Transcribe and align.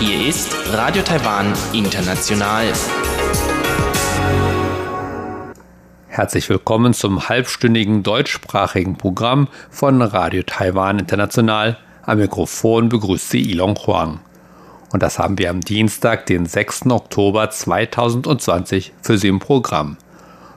Hier 0.00 0.28
ist 0.28 0.52
Radio 0.72 1.02
Taiwan 1.04 1.52
International. 1.72 2.72
Herzlich 6.08 6.48
willkommen 6.48 6.92
zum 6.92 7.28
halbstündigen 7.28 8.02
deutschsprachigen 8.02 8.98
Programm 8.98 9.46
von 9.70 10.02
Radio 10.02 10.42
Taiwan 10.42 10.98
International. 10.98 11.78
Am 12.02 12.18
Mikrofon 12.18 12.88
begrüßt 12.88 13.30
Sie 13.30 13.48
Ilon 13.48 13.76
Huang. 13.76 14.18
Und 14.92 15.04
das 15.04 15.20
haben 15.20 15.38
wir 15.38 15.50
am 15.50 15.60
Dienstag, 15.60 16.26
den 16.26 16.46
6. 16.46 16.86
Oktober 16.86 17.48
2020 17.48 18.92
für 19.02 19.16
Sie 19.18 19.28
im 19.28 19.38
Programm. 19.38 19.98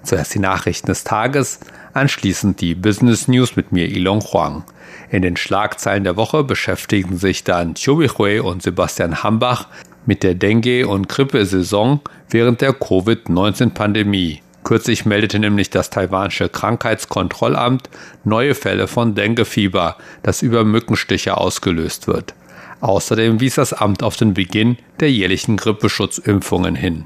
Zuerst 0.02 0.34
die 0.34 0.40
Nachrichten 0.40 0.88
des 0.88 1.04
Tages, 1.04 1.60
anschließend 2.00 2.61
die 2.61 2.75
Business 2.75 3.27
News 3.27 3.57
mit 3.57 3.73
mir 3.73 3.89
Ilon 3.89 4.21
Huang. 4.21 4.63
In 5.11 5.21
den 5.21 5.36
Schlagzeilen 5.36 6.05
der 6.05 6.15
Woche 6.15 6.43
beschäftigen 6.43 7.18
sich 7.18 7.43
dann 7.43 7.75
Chiu 7.75 8.07
Hui 8.18 8.39
und 8.39 8.64
Sebastian 8.64 9.21
Hambach 9.21 9.68
mit 10.05 10.24
der 10.24 10.33
Dengue- 10.33 10.86
und 10.86 11.10
Grippesaison 11.10 12.00
während 12.29 12.61
der 12.61 12.74
Covid-19-Pandemie. 12.74 14.41
Kürzlich 14.64 15.05
meldete 15.05 15.39
nämlich 15.39 15.69
das 15.69 15.89
taiwanische 15.89 16.47
Krankheitskontrollamt 16.47 17.89
neue 18.24 18.55
Fälle 18.55 18.88
von 18.88 19.13
Denguefieber, 19.13 19.97
das 20.24 20.41
über 20.41 20.63
Mückenstiche 20.63 21.38
ausgelöst 21.38 22.07
wird. 22.07 22.33
Außerdem 22.82 23.41
wies 23.41 23.55
das 23.55 23.74
Amt 23.74 24.04
auf 24.04 24.16
den 24.16 24.33
Beginn 24.33 24.77
der 25.02 25.11
jährlichen 25.11 25.57
Grippeschutzimpfungen 25.57 26.75
hin. 26.75 27.05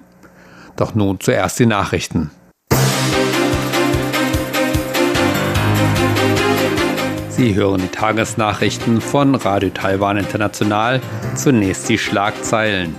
Doch 0.76 0.94
nun 0.94 1.20
zuerst 1.20 1.60
die 1.60 1.66
Nachrichten. 1.66 2.32
Sie 7.36 7.56
hören 7.56 7.82
die 7.82 7.88
Tagesnachrichten 7.88 9.02
von 9.02 9.34
Radio 9.34 9.72
Taiwan 9.72 10.18
International. 10.18 11.02
Zunächst 11.34 11.90
die 11.90 11.98
Schlagzeilen. 11.98 12.96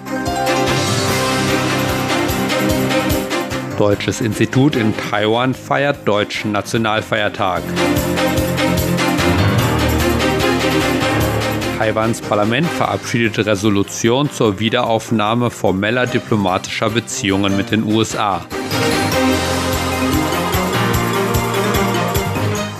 Deutsches 3.78 4.20
Institut 4.20 4.74
in 4.74 4.92
Taiwan 4.96 5.54
feiert 5.54 6.08
deutschen 6.08 6.50
Nationalfeiertag. 6.50 7.62
Taiwans 11.78 12.20
Parlament 12.20 12.66
verabschiedete 12.66 13.46
Resolution 13.46 14.28
zur 14.32 14.58
Wiederaufnahme 14.58 15.50
formeller 15.50 16.08
diplomatischer 16.08 16.90
Beziehungen 16.90 17.56
mit 17.56 17.70
den 17.70 17.84
USA. 17.84 18.44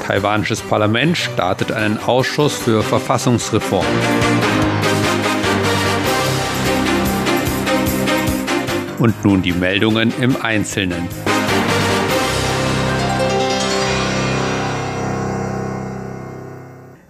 Taiwanisches 0.07 0.61
Parlament 0.61 1.17
startet 1.17 1.73
einen 1.73 1.97
Ausschuss 1.97 2.59
für 2.59 2.83
Verfassungsreform. 2.83 3.87
Und 8.99 9.25
nun 9.25 9.41
die 9.41 9.53
Meldungen 9.53 10.13
im 10.21 10.37
Einzelnen. 10.43 11.09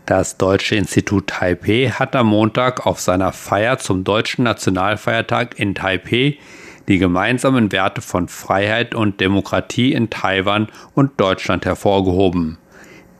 Das 0.06 0.36
Deutsche 0.36 0.76
Institut 0.76 1.26
Taipei 1.26 1.90
hat 1.92 2.14
am 2.14 2.28
Montag 2.28 2.86
auf 2.86 3.00
seiner 3.00 3.32
Feier 3.32 3.78
zum 3.78 4.04
deutschen 4.04 4.44
Nationalfeiertag 4.44 5.58
in 5.58 5.74
Taipei 5.74 6.38
die 6.86 6.98
gemeinsamen 6.98 7.72
Werte 7.72 8.02
von 8.02 8.28
Freiheit 8.28 8.94
und 8.94 9.20
Demokratie 9.20 9.92
in 9.92 10.10
Taiwan 10.10 10.68
und 10.94 11.18
Deutschland 11.18 11.64
hervorgehoben. 11.64 12.58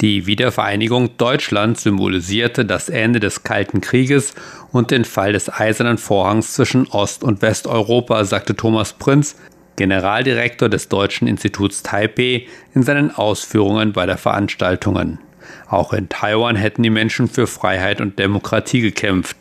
Die 0.05 0.27
Wiedervereinigung 0.27 1.17
Deutschlands 1.17 1.83
symbolisierte 1.83 2.67
das 2.67 2.91
Ende 2.91 3.21
des 3.21 3.43
Kalten 3.43 3.81
Krieges 3.81 4.35
und 4.71 4.91
den 4.91 5.07
Fall 5.07 5.33
des 5.33 5.51
Eisernen 5.51 5.97
Vorhangs 5.97 6.53
zwischen 6.53 6.87
Ost- 6.89 7.25
und 7.25 7.41
Westeuropa, 7.41 8.27
sagte 8.27 8.55
Thomas 8.55 8.93
Prinz, 8.93 9.37
Generaldirektor 9.77 10.69
des 10.69 10.91
Deutschen 10.91 11.27
Instituts 11.27 11.83
Taipei, 11.83 12.47
in 12.75 12.83
seinen 12.83 13.13
Ausführungen 13.13 13.95
bei 13.95 14.05
der 14.05 14.19
Veranstaltungen. 14.19 15.21
Auch 15.69 15.95
in 15.95 16.11
Taiwan 16.11 16.57
hätten 16.57 16.83
die 16.83 16.91
Menschen 16.91 17.27
für 17.27 17.47
Freiheit 17.47 18.03
und 18.03 18.19
Demokratie 18.19 18.83
gekämpft. 18.83 19.39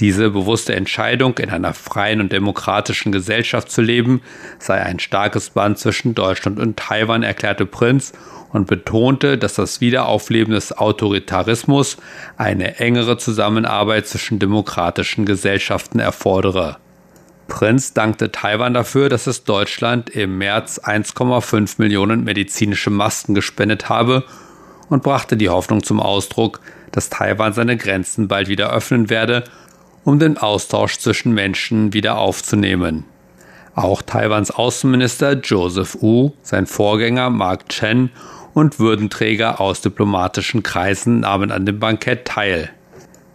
Diese 0.00 0.30
bewusste 0.30 0.74
Entscheidung, 0.74 1.36
in 1.36 1.50
einer 1.50 1.74
freien 1.74 2.22
und 2.22 2.32
demokratischen 2.32 3.12
Gesellschaft 3.12 3.70
zu 3.70 3.82
leben, 3.82 4.22
sei 4.58 4.80
ein 4.80 4.98
starkes 4.98 5.50
Band 5.50 5.78
zwischen 5.78 6.14
Deutschland 6.14 6.58
und 6.58 6.78
Taiwan, 6.78 7.22
erklärte 7.22 7.66
Prinz 7.66 8.14
und 8.52 8.66
betonte, 8.66 9.38
dass 9.38 9.54
das 9.54 9.80
Wiederaufleben 9.80 10.54
des 10.54 10.76
Autoritarismus 10.76 11.96
eine 12.36 12.78
engere 12.78 13.16
Zusammenarbeit 13.16 14.06
zwischen 14.06 14.38
demokratischen 14.38 15.24
Gesellschaften 15.24 15.98
erfordere. 15.98 16.78
Prinz 17.48 17.92
dankte 17.92 18.30
Taiwan 18.32 18.74
dafür, 18.74 19.08
dass 19.08 19.26
es 19.26 19.44
Deutschland 19.44 20.08
im 20.10 20.38
März 20.38 20.80
1,5 20.82 21.74
Millionen 21.78 22.24
medizinische 22.24 22.90
Masken 22.90 23.34
gespendet 23.34 23.88
habe 23.88 24.24
und 24.88 25.02
brachte 25.02 25.36
die 25.36 25.48
Hoffnung 25.48 25.82
zum 25.82 26.00
Ausdruck, 26.00 26.60
dass 26.92 27.10
Taiwan 27.10 27.52
seine 27.52 27.76
Grenzen 27.76 28.28
bald 28.28 28.48
wieder 28.48 28.72
öffnen 28.72 29.10
werde, 29.10 29.44
um 30.04 30.18
den 30.18 30.38
Austausch 30.38 30.98
zwischen 30.98 31.32
Menschen 31.32 31.92
wieder 31.92 32.18
aufzunehmen. 32.18 33.04
Auch 33.74 34.02
Taiwans 34.02 34.50
Außenminister 34.50 35.34
Joseph 35.34 36.00
Wu, 36.00 36.32
sein 36.42 36.66
Vorgänger 36.66 37.30
Mark 37.30 37.68
Chen 37.68 38.10
und 38.54 38.78
Würdenträger 38.78 39.60
aus 39.60 39.80
diplomatischen 39.80 40.62
Kreisen 40.62 41.20
nahmen 41.20 41.50
an 41.50 41.66
dem 41.66 41.78
Bankett 41.78 42.24
teil. 42.26 42.70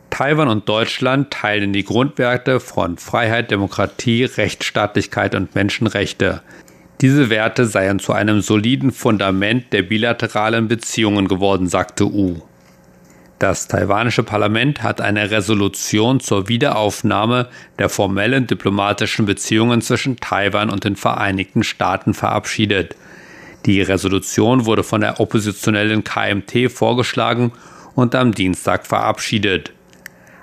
Taiwan 0.09 0.47
und 0.47 0.69
Deutschland 0.69 1.31
teilen 1.31 1.73
die 1.73 1.83
Grundwerte 1.83 2.59
von 2.59 2.97
Freiheit, 2.97 3.51
Demokratie, 3.51 4.23
Rechtsstaatlichkeit 4.23 5.35
und 5.35 5.55
Menschenrechte. 5.55 6.41
Diese 7.01 7.29
Werte 7.29 7.65
seien 7.65 7.99
zu 7.99 8.13
einem 8.13 8.39
soliden 8.39 8.91
Fundament 8.91 9.73
der 9.73 9.83
bilateralen 9.83 10.69
Beziehungen 10.69 11.27
geworden, 11.27 11.67
sagte 11.67 12.05
U. 12.05 12.41
Das 13.39 13.67
taiwanische 13.67 14.23
Parlament 14.23 14.81
hat 14.81 15.01
eine 15.01 15.29
Resolution 15.29 16.21
zur 16.21 16.47
Wiederaufnahme 16.47 17.49
der 17.77 17.89
formellen 17.89 18.47
diplomatischen 18.47 19.25
Beziehungen 19.25 19.81
zwischen 19.81 20.15
Taiwan 20.15 20.69
und 20.69 20.85
den 20.85 20.95
Vereinigten 20.95 21.63
Staaten 21.63 22.13
verabschiedet. 22.13 22.95
Die 23.65 23.81
Resolution 23.81 24.65
wurde 24.65 24.83
von 24.83 25.01
der 25.01 25.19
oppositionellen 25.19 26.03
KMT 26.03 26.71
vorgeschlagen 26.71 27.51
und 27.95 28.13
am 28.13 28.31
Dienstag 28.31 28.85
verabschiedet. 28.85 29.71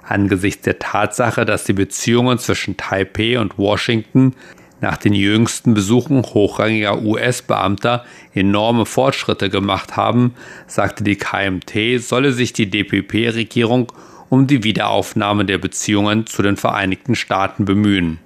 Angesichts 0.03 0.63
der 0.63 0.81
Tatsache, 0.81 1.45
dass 1.45 1.65
die 1.65 1.73
Beziehungen 1.73 2.39
zwischen 2.39 2.77
Taipei 2.77 3.39
und 3.39 3.57
Washington 3.59 4.35
nach 4.81 4.97
den 4.97 5.15
jüngsten 5.15 5.75
Besuchen 5.75 6.23
hochrangiger 6.23 7.01
US-Beamter 7.03 8.05
enorme 8.35 8.85
Fortschritte 8.85 9.49
gemacht 9.49 9.97
haben, 9.97 10.35
sagte 10.67 11.05
die 11.05 11.17
KMT, 11.17 12.03
solle 12.03 12.33
sich 12.33 12.53
die 12.53 12.69
DPP-Regierung 12.69 13.93
um 14.29 14.49
die 14.49 14.65
Wiederaufnahme 14.65 15.45
der 15.45 15.59
Beziehungen 15.59 16.27
zu 16.27 16.43
den 16.43 16.57
Vereinigten 16.57 17.15
Staaten 17.15 17.65
bemühen. 17.65 18.19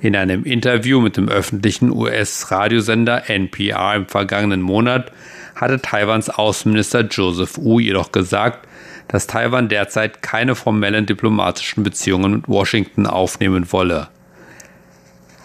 In 0.00 0.14
einem 0.14 0.44
Interview 0.44 1.00
mit 1.00 1.16
dem 1.16 1.28
öffentlichen 1.28 1.90
US-Radiosender 1.90 3.28
NPR 3.28 3.96
im 3.96 4.06
vergangenen 4.06 4.62
Monat 4.62 5.10
hatte 5.56 5.82
Taiwans 5.82 6.30
Außenminister 6.30 7.00
Joseph 7.00 7.58
Wu 7.58 7.80
jedoch 7.80 8.12
gesagt, 8.12 8.68
dass 9.08 9.26
Taiwan 9.26 9.68
derzeit 9.68 10.22
keine 10.22 10.54
formellen 10.54 11.06
diplomatischen 11.06 11.82
Beziehungen 11.82 12.30
mit 12.32 12.48
Washington 12.48 13.06
aufnehmen 13.06 13.72
wolle. 13.72 14.08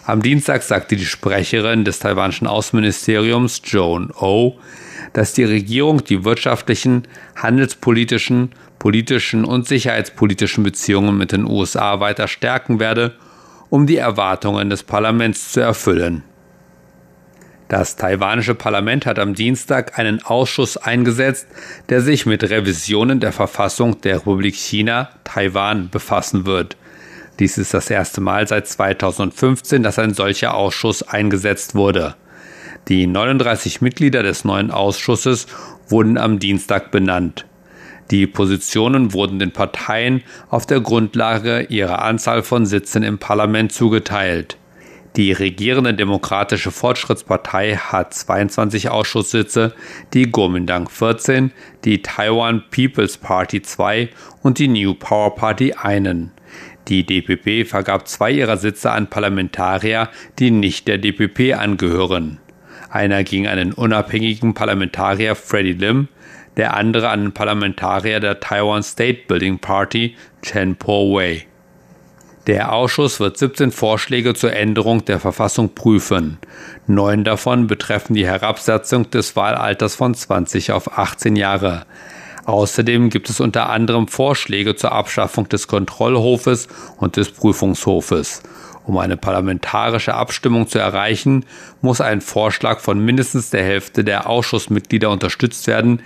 Am 0.06 0.22
Dienstag 0.22 0.62
sagte 0.62 0.94
die 0.94 1.04
Sprecherin 1.06 1.84
des 1.84 1.98
taiwanischen 1.98 2.46
Außenministeriums 2.46 3.60
Joan 3.64 4.12
O, 4.12 4.20
oh, 4.20 4.60
dass 5.14 5.32
die 5.32 5.44
Regierung 5.44 6.04
die 6.04 6.24
wirtschaftlichen, 6.24 7.08
handelspolitischen, 7.34 8.52
politischen 8.78 9.44
und 9.44 9.66
sicherheitspolitischen 9.66 10.62
Beziehungen 10.62 11.16
mit 11.16 11.32
den 11.32 11.44
USA 11.44 11.98
weiter 11.98 12.28
stärken 12.28 12.78
werde 12.78 13.16
um 13.74 13.88
die 13.88 13.96
Erwartungen 13.96 14.70
des 14.70 14.84
Parlaments 14.84 15.50
zu 15.50 15.58
erfüllen. 15.58 16.22
Das 17.66 17.96
taiwanische 17.96 18.54
Parlament 18.54 19.04
hat 19.04 19.18
am 19.18 19.34
Dienstag 19.34 19.98
einen 19.98 20.22
Ausschuss 20.22 20.76
eingesetzt, 20.76 21.48
der 21.88 22.00
sich 22.00 22.24
mit 22.24 22.44
Revisionen 22.44 23.18
der 23.18 23.32
Verfassung 23.32 24.00
der 24.02 24.18
Republik 24.18 24.54
China, 24.54 25.08
Taiwan, 25.24 25.90
befassen 25.90 26.46
wird. 26.46 26.76
Dies 27.40 27.58
ist 27.58 27.74
das 27.74 27.90
erste 27.90 28.20
Mal 28.20 28.46
seit 28.46 28.68
2015, 28.68 29.82
dass 29.82 29.98
ein 29.98 30.14
solcher 30.14 30.54
Ausschuss 30.54 31.02
eingesetzt 31.02 31.74
wurde. 31.74 32.14
Die 32.86 33.08
39 33.08 33.80
Mitglieder 33.80 34.22
des 34.22 34.44
neuen 34.44 34.70
Ausschusses 34.70 35.48
wurden 35.88 36.16
am 36.16 36.38
Dienstag 36.38 36.92
benannt. 36.92 37.44
Die 38.10 38.26
Positionen 38.26 39.12
wurden 39.12 39.38
den 39.38 39.52
Parteien 39.52 40.22
auf 40.50 40.66
der 40.66 40.80
Grundlage 40.80 41.62
ihrer 41.68 42.02
Anzahl 42.02 42.42
von 42.42 42.66
Sitzen 42.66 43.02
im 43.02 43.18
Parlament 43.18 43.72
zugeteilt. 43.72 44.58
Die 45.16 45.30
regierende 45.30 45.94
Demokratische 45.94 46.72
Fortschrittspartei 46.72 47.76
hat 47.76 48.12
22 48.12 48.88
Ausschusssitze, 48.88 49.72
die 50.12 50.28
Kuomintang 50.28 50.88
14, 50.88 51.52
die 51.84 52.02
Taiwan 52.02 52.64
People's 52.70 53.16
Party 53.16 53.62
2 53.62 54.08
und 54.42 54.58
die 54.58 54.66
New 54.66 54.94
Power 54.94 55.36
Party 55.36 55.72
einen. 55.74 56.32
Die 56.88 57.06
DPP 57.06 57.66
vergab 57.66 58.08
zwei 58.08 58.32
ihrer 58.32 58.56
Sitze 58.56 58.90
an 58.90 59.08
Parlamentarier, 59.08 60.10
die 60.40 60.50
nicht 60.50 60.88
der 60.88 60.98
DPP 60.98 61.54
angehören. 61.56 62.38
Einer 62.90 63.22
ging 63.22 63.46
an 63.46 63.56
den 63.56 63.72
unabhängigen 63.72 64.54
Parlamentarier 64.54 65.36
Freddie 65.36 65.72
Lim, 65.72 66.08
der 66.56 66.76
andere 66.76 67.08
an 67.08 67.22
den 67.22 67.32
Parlamentarier 67.32 68.20
der 68.20 68.40
Taiwan 68.40 68.82
State 68.82 69.22
Building 69.26 69.58
Party 69.58 70.16
Chen 70.42 70.76
Po-wei. 70.76 71.46
Der 72.46 72.72
Ausschuss 72.74 73.20
wird 73.20 73.38
17 73.38 73.72
Vorschläge 73.72 74.34
zur 74.34 74.52
Änderung 74.52 75.04
der 75.06 75.18
Verfassung 75.18 75.74
prüfen. 75.74 76.38
Neun 76.86 77.24
davon 77.24 77.66
betreffen 77.66 78.12
die 78.12 78.26
Herabsetzung 78.26 79.08
des 79.10 79.34
Wahlalters 79.34 79.94
von 79.94 80.14
20 80.14 80.72
auf 80.72 80.98
18 80.98 81.36
Jahre. 81.36 81.86
Außerdem 82.44 83.08
gibt 83.08 83.30
es 83.30 83.40
unter 83.40 83.70
anderem 83.70 84.08
Vorschläge 84.08 84.76
zur 84.76 84.92
Abschaffung 84.92 85.48
des 85.48 85.66
Kontrollhofes 85.68 86.68
und 86.98 87.16
des 87.16 87.30
Prüfungshofes. 87.30 88.42
Um 88.84 88.98
eine 88.98 89.16
parlamentarische 89.16 90.12
Abstimmung 90.12 90.68
zu 90.68 90.78
erreichen, 90.78 91.46
muss 91.80 92.02
ein 92.02 92.20
Vorschlag 92.20 92.80
von 92.80 93.02
mindestens 93.02 93.48
der 93.48 93.64
Hälfte 93.64 94.04
der 94.04 94.28
Ausschussmitglieder 94.28 95.08
unterstützt 95.08 95.66
werden, 95.66 96.02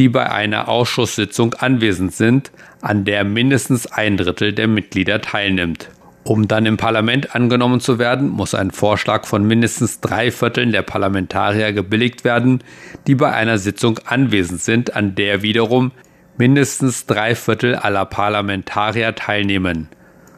die 0.00 0.08
bei 0.08 0.30
einer 0.30 0.70
Ausschusssitzung 0.70 1.52
anwesend 1.52 2.14
sind, 2.14 2.52
an 2.80 3.04
der 3.04 3.22
mindestens 3.22 3.86
ein 3.86 4.16
Drittel 4.16 4.54
der 4.54 4.66
Mitglieder 4.66 5.20
teilnimmt. 5.20 5.90
Um 6.24 6.48
dann 6.48 6.64
im 6.64 6.78
Parlament 6.78 7.34
angenommen 7.34 7.80
zu 7.80 7.98
werden, 7.98 8.30
muss 8.30 8.54
ein 8.54 8.70
Vorschlag 8.70 9.26
von 9.26 9.44
mindestens 9.44 10.00
drei 10.00 10.30
Vierteln 10.32 10.72
der 10.72 10.80
Parlamentarier 10.80 11.74
gebilligt 11.74 12.24
werden, 12.24 12.64
die 13.06 13.14
bei 13.14 13.30
einer 13.30 13.58
Sitzung 13.58 14.00
anwesend 14.06 14.62
sind, 14.62 14.96
an 14.96 15.16
der 15.16 15.42
wiederum 15.42 15.92
mindestens 16.38 17.04
drei 17.04 17.34
Viertel 17.34 17.74
aller 17.74 18.06
Parlamentarier 18.06 19.14
teilnehmen. 19.14 19.90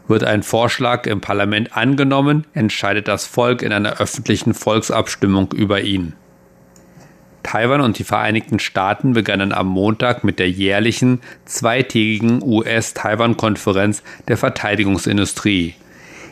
Wird 0.08 0.24
ein 0.24 0.42
Vorschlag 0.42 1.06
im 1.06 1.20
Parlament 1.20 1.76
angenommen, 1.76 2.48
entscheidet 2.52 3.06
das 3.06 3.26
Volk 3.28 3.62
in 3.62 3.72
einer 3.72 4.00
öffentlichen 4.00 4.54
Volksabstimmung 4.54 5.52
über 5.52 5.82
ihn. 5.82 6.14
Taiwan 7.42 7.80
und 7.80 7.98
die 7.98 8.04
Vereinigten 8.04 8.58
Staaten 8.58 9.12
begannen 9.12 9.52
am 9.52 9.66
Montag 9.68 10.24
mit 10.24 10.38
der 10.38 10.50
jährlichen 10.50 11.20
zweitägigen 11.44 12.42
US-Taiwan-Konferenz 12.42 14.02
der 14.28 14.36
Verteidigungsindustrie. 14.36 15.74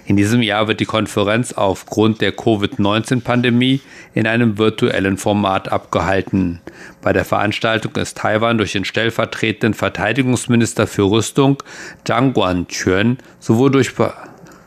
In 0.06 0.16
diesem 0.16 0.42
Jahr 0.42 0.66
wird 0.66 0.80
die 0.80 0.86
Konferenz 0.86 1.52
aufgrund 1.52 2.20
der 2.20 2.32
Covid-19-Pandemie 2.32 3.80
in 4.12 4.26
einem 4.26 4.58
virtuellen 4.58 5.18
Format 5.18 5.70
abgehalten. 5.70 6.60
Bei 7.00 7.12
der 7.12 7.24
Veranstaltung 7.24 7.94
ist 7.94 8.18
Taiwan 8.18 8.58
durch 8.58 8.72
den 8.72 8.84
stellvertretenden 8.84 9.74
Verteidigungsminister 9.74 10.88
für 10.88 11.08
Rüstung 11.08 11.62
Zhang 12.04 12.32
Guanquan 12.32 13.18
sowohl 13.38 13.70
durch 13.70 13.92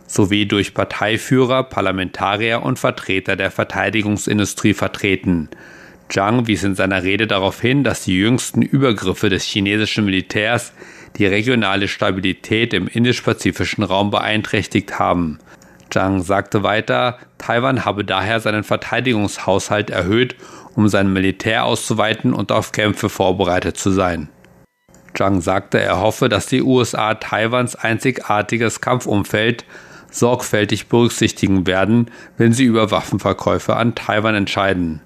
sowie 0.07 0.45
durch 0.45 0.73
Parteiführer, 0.73 1.63
Parlamentarier 1.63 2.63
und 2.63 2.79
Vertreter 2.79 3.35
der 3.35 3.51
Verteidigungsindustrie 3.51 4.73
vertreten. 4.73 5.49
Zhang 6.13 6.45
wies 6.45 6.63
in 6.63 6.75
seiner 6.75 7.01
Rede 7.01 7.25
darauf 7.25 7.59
hin, 7.59 7.83
dass 7.83 8.03
die 8.03 8.15
jüngsten 8.15 8.61
Übergriffe 8.61 9.29
des 9.29 9.43
chinesischen 9.45 10.05
Militärs 10.05 10.71
die 11.17 11.25
regionale 11.25 11.87
Stabilität 11.87 12.75
im 12.75 12.87
indisch-pazifischen 12.87 13.83
Raum 13.83 14.11
beeinträchtigt 14.11 14.99
haben. 14.99 15.39
Zhang 15.89 16.21
sagte 16.21 16.61
weiter, 16.61 17.17
Taiwan 17.39 17.83
habe 17.83 18.05
daher 18.05 18.39
seinen 18.39 18.63
Verteidigungshaushalt 18.63 19.89
erhöht, 19.89 20.35
um 20.75 20.87
sein 20.87 21.11
Militär 21.11 21.65
auszuweiten 21.65 22.35
und 22.35 22.51
auf 22.51 22.73
Kämpfe 22.73 23.09
vorbereitet 23.09 23.77
zu 23.77 23.89
sein. 23.89 24.29
Zhang 25.15 25.41
sagte, 25.41 25.81
er 25.81 25.99
hoffe, 25.99 26.29
dass 26.29 26.45
die 26.45 26.61
USA 26.61 27.15
Taiwans 27.15 27.75
einzigartiges 27.75 28.81
Kampfumfeld 28.81 29.65
sorgfältig 30.11 30.89
berücksichtigen 30.89 31.65
werden, 31.65 32.11
wenn 32.37 32.53
sie 32.53 32.65
über 32.65 32.91
Waffenverkäufe 32.91 33.75
an 33.75 33.95
Taiwan 33.95 34.35
entscheiden. 34.35 35.01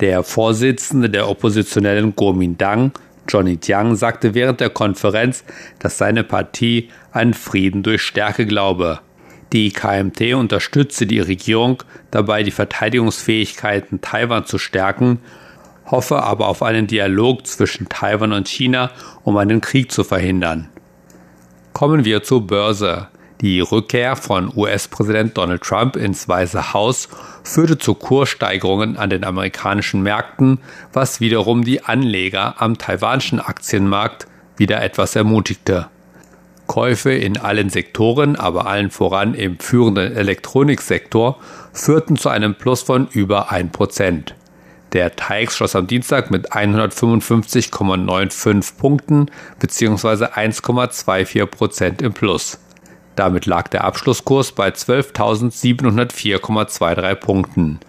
Der 0.00 0.22
Vorsitzende 0.22 1.08
der 1.08 1.28
oppositionellen 1.28 2.14
Kuomintang, 2.14 2.92
Johnny 3.28 3.58
Jiang, 3.62 3.96
sagte 3.96 4.34
während 4.34 4.60
der 4.60 4.68
Konferenz, 4.68 5.42
dass 5.78 5.96
seine 5.96 6.22
Partie 6.22 6.90
an 7.12 7.32
Frieden 7.32 7.82
durch 7.82 8.02
Stärke 8.02 8.44
glaube. 8.44 9.00
Die 9.54 9.70
KMT 9.70 10.34
unterstütze 10.34 11.06
die 11.06 11.20
Regierung 11.20 11.82
dabei, 12.10 12.42
die 12.42 12.50
Verteidigungsfähigkeiten 12.50 14.02
Taiwan 14.02 14.44
zu 14.44 14.58
stärken, 14.58 15.20
hoffe 15.86 16.22
aber 16.22 16.48
auf 16.48 16.62
einen 16.62 16.86
Dialog 16.86 17.46
zwischen 17.46 17.88
Taiwan 17.88 18.32
und 18.32 18.48
China, 18.48 18.90
um 19.24 19.36
einen 19.38 19.62
Krieg 19.62 19.90
zu 19.90 20.04
verhindern. 20.04 20.68
Kommen 21.72 22.04
wir 22.04 22.22
zur 22.22 22.46
Börse. 22.46 23.08
Die 23.42 23.60
Rückkehr 23.60 24.16
von 24.16 24.50
US-Präsident 24.56 25.36
Donald 25.36 25.62
Trump 25.62 25.96
ins 25.96 26.26
Weiße 26.26 26.72
Haus 26.72 27.10
führte 27.42 27.76
zu 27.76 27.92
Kurssteigerungen 27.94 28.96
an 28.96 29.10
den 29.10 29.24
amerikanischen 29.24 30.02
Märkten, 30.02 30.58
was 30.94 31.20
wiederum 31.20 31.62
die 31.62 31.84
Anleger 31.84 32.62
am 32.62 32.78
taiwanischen 32.78 33.40
Aktienmarkt 33.40 34.26
wieder 34.56 34.82
etwas 34.82 35.16
ermutigte. 35.16 35.88
Käufe 36.66 37.12
in 37.12 37.36
allen 37.36 37.68
Sektoren, 37.68 38.36
aber 38.36 38.66
allen 38.66 38.90
voran 38.90 39.34
im 39.34 39.58
führenden 39.58 40.16
Elektroniksektor, 40.16 41.38
führten 41.74 42.16
zu 42.16 42.30
einem 42.30 42.54
Plus 42.54 42.80
von 42.82 43.06
über 43.08 43.52
1%. 43.52 44.32
Der 44.94 45.14
TAIX 45.14 45.54
schloss 45.54 45.76
am 45.76 45.86
Dienstag 45.86 46.30
mit 46.30 46.52
155,95 46.52 48.78
Punkten 48.78 49.30
bzw. 49.58 50.24
1,24% 50.24 52.02
im 52.02 52.14
Plus. 52.14 52.58
Damit 53.16 53.46
lag 53.46 53.66
der 53.68 53.84
Abschlusskurs 53.84 54.52
bei 54.52 54.68
12.704,23 54.68 57.14
Punkten. 57.14 57.80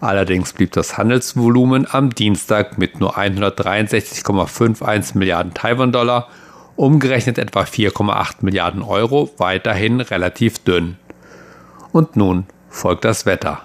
Allerdings 0.00 0.52
blieb 0.52 0.72
das 0.72 0.98
Handelsvolumen 0.98 1.86
am 1.88 2.10
Dienstag 2.10 2.76
mit 2.76 2.98
nur 2.98 3.16
163,51 3.16 5.16
Milliarden 5.16 5.54
Taiwan-Dollar, 5.54 6.26
umgerechnet 6.74 7.38
etwa 7.38 7.62
4,8 7.62 8.38
Milliarden 8.40 8.82
Euro, 8.82 9.30
weiterhin 9.38 10.00
relativ 10.00 10.58
dünn. 10.58 10.96
Und 11.92 12.16
nun 12.16 12.46
folgt 12.68 13.04
das 13.04 13.24
Wetter. 13.24 13.60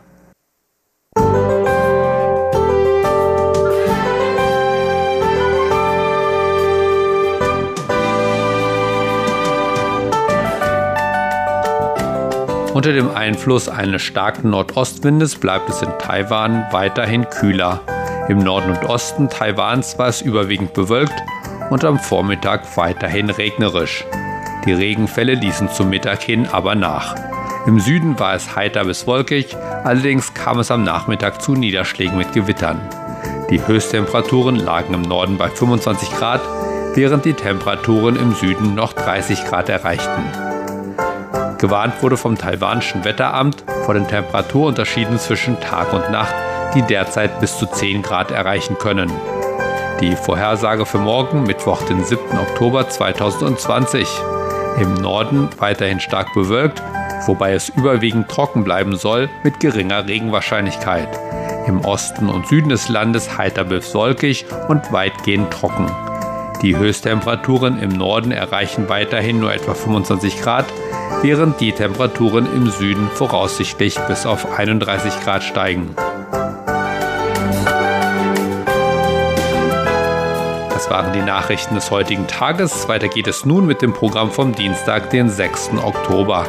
Unter 12.77 12.93
dem 12.93 13.09
Einfluss 13.09 13.69
eines 13.69 14.03
starken 14.03 14.51
Nordostwindes 14.51 15.33
bleibt 15.33 15.67
es 15.67 15.81
in 15.81 15.89
Taiwan 15.97 16.63
weiterhin 16.69 17.27
kühler. 17.27 17.79
Im 18.29 18.37
Norden 18.37 18.69
und 18.69 18.85
Osten 18.87 19.29
Taiwans 19.29 19.97
war 19.97 20.09
es 20.09 20.21
überwiegend 20.21 20.75
bewölkt 20.75 21.15
und 21.71 21.83
am 21.83 21.97
Vormittag 21.97 22.77
weiterhin 22.77 23.31
regnerisch. 23.31 24.05
Die 24.65 24.73
Regenfälle 24.73 25.33
ließen 25.33 25.71
zum 25.71 25.89
Mittag 25.89 26.21
hin 26.21 26.47
aber 26.51 26.75
nach. 26.75 27.15
Im 27.65 27.79
Süden 27.79 28.19
war 28.19 28.35
es 28.35 28.55
heiter 28.55 28.85
bis 28.85 29.07
wolkig, 29.07 29.57
allerdings 29.83 30.35
kam 30.35 30.59
es 30.59 30.69
am 30.69 30.83
Nachmittag 30.83 31.41
zu 31.41 31.53
Niederschlägen 31.53 32.15
mit 32.15 32.31
Gewittern. 32.33 32.79
Die 33.49 33.65
Höchsttemperaturen 33.65 34.55
lagen 34.55 34.93
im 34.93 35.01
Norden 35.01 35.39
bei 35.39 35.49
25 35.49 36.11
Grad, 36.11 36.41
während 36.93 37.25
die 37.25 37.33
Temperaturen 37.33 38.17
im 38.17 38.35
Süden 38.35 38.75
noch 38.75 38.93
30 38.93 39.45
Grad 39.45 39.67
erreichten. 39.67 40.46
Gewarnt 41.57 42.03
wurde 42.03 42.17
vom 42.17 42.37
taiwanischen 42.37 43.03
Wetteramt 43.03 43.63
vor 43.85 43.95
den 43.95 44.07
Temperaturunterschieden 44.07 45.17
zwischen 45.17 45.59
Tag 45.59 45.91
und 45.91 46.11
Nacht, 46.11 46.35
die 46.75 46.83
derzeit 46.83 47.39
bis 47.39 47.57
zu 47.57 47.65
10 47.65 48.03
Grad 48.03 48.31
erreichen 48.31 48.77
können. 48.77 49.11
Die 49.99 50.15
Vorhersage 50.15 50.85
für 50.85 50.99
morgen, 50.99 51.43
Mittwoch, 51.43 51.81
den 51.83 52.03
7. 52.03 52.21
Oktober 52.37 52.87
2020. 52.87 54.07
Im 54.79 54.93
Norden 54.93 55.49
weiterhin 55.57 55.99
stark 55.99 56.31
bewölkt, 56.35 56.83
wobei 57.25 57.53
es 57.53 57.69
überwiegend 57.69 58.29
trocken 58.29 58.63
bleiben 58.63 58.95
soll 58.95 59.27
mit 59.43 59.59
geringer 59.59 60.07
Regenwahrscheinlichkeit. 60.07 61.09
Im 61.65 61.83
Osten 61.83 62.29
und 62.29 62.47
Süden 62.47 62.69
des 62.69 62.87
Landes 62.87 63.39
heiter 63.39 63.63
bis 63.63 63.95
wolkig 63.95 64.45
und 64.67 64.91
weitgehend 64.91 65.49
trocken. 65.51 65.89
Die 66.61 66.77
Höchsttemperaturen 66.77 67.79
im 67.79 67.89
Norden 67.89 68.31
erreichen 68.31 68.89
weiterhin 68.89 69.39
nur 69.39 69.53
etwa 69.53 69.73
25 69.73 70.41
Grad, 70.41 70.65
während 71.21 71.59
die 71.59 71.71
Temperaturen 71.71 72.47
im 72.55 72.69
Süden 72.69 73.09
voraussichtlich 73.13 73.99
bis 74.07 74.25
auf 74.25 74.57
31 74.57 75.19
Grad 75.21 75.43
steigen. 75.43 75.95
Das 80.69 80.89
waren 80.91 81.11
die 81.11 81.21
Nachrichten 81.21 81.75
des 81.75 81.91
heutigen 81.91 82.27
Tages. 82.27 82.87
Weiter 82.87 83.07
geht 83.07 83.27
es 83.27 83.45
nun 83.45 83.65
mit 83.65 83.81
dem 83.81 83.93
Programm 83.93 84.31
vom 84.31 84.53
Dienstag, 84.53 85.09
den 85.09 85.29
6. 85.29 85.71
Oktober. 85.83 86.45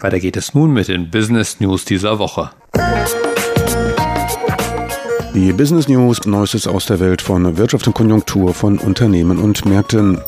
Weiter 0.00 0.20
geht 0.20 0.36
es 0.36 0.54
nun 0.54 0.72
mit 0.72 0.88
den 0.88 1.10
Business 1.10 1.60
News 1.60 1.84
dieser 1.84 2.18
Woche. 2.18 2.50
Die 5.40 5.52
Business 5.52 5.86
News, 5.86 6.26
Neuestes 6.26 6.66
aus 6.66 6.86
der 6.86 6.98
Welt 6.98 7.22
von 7.22 7.56
Wirtschaft 7.56 7.86
und 7.86 7.94
Konjunktur 7.94 8.52
von 8.52 8.76
Unternehmen 8.76 9.38
und 9.38 9.64
Märkten. 9.66 10.20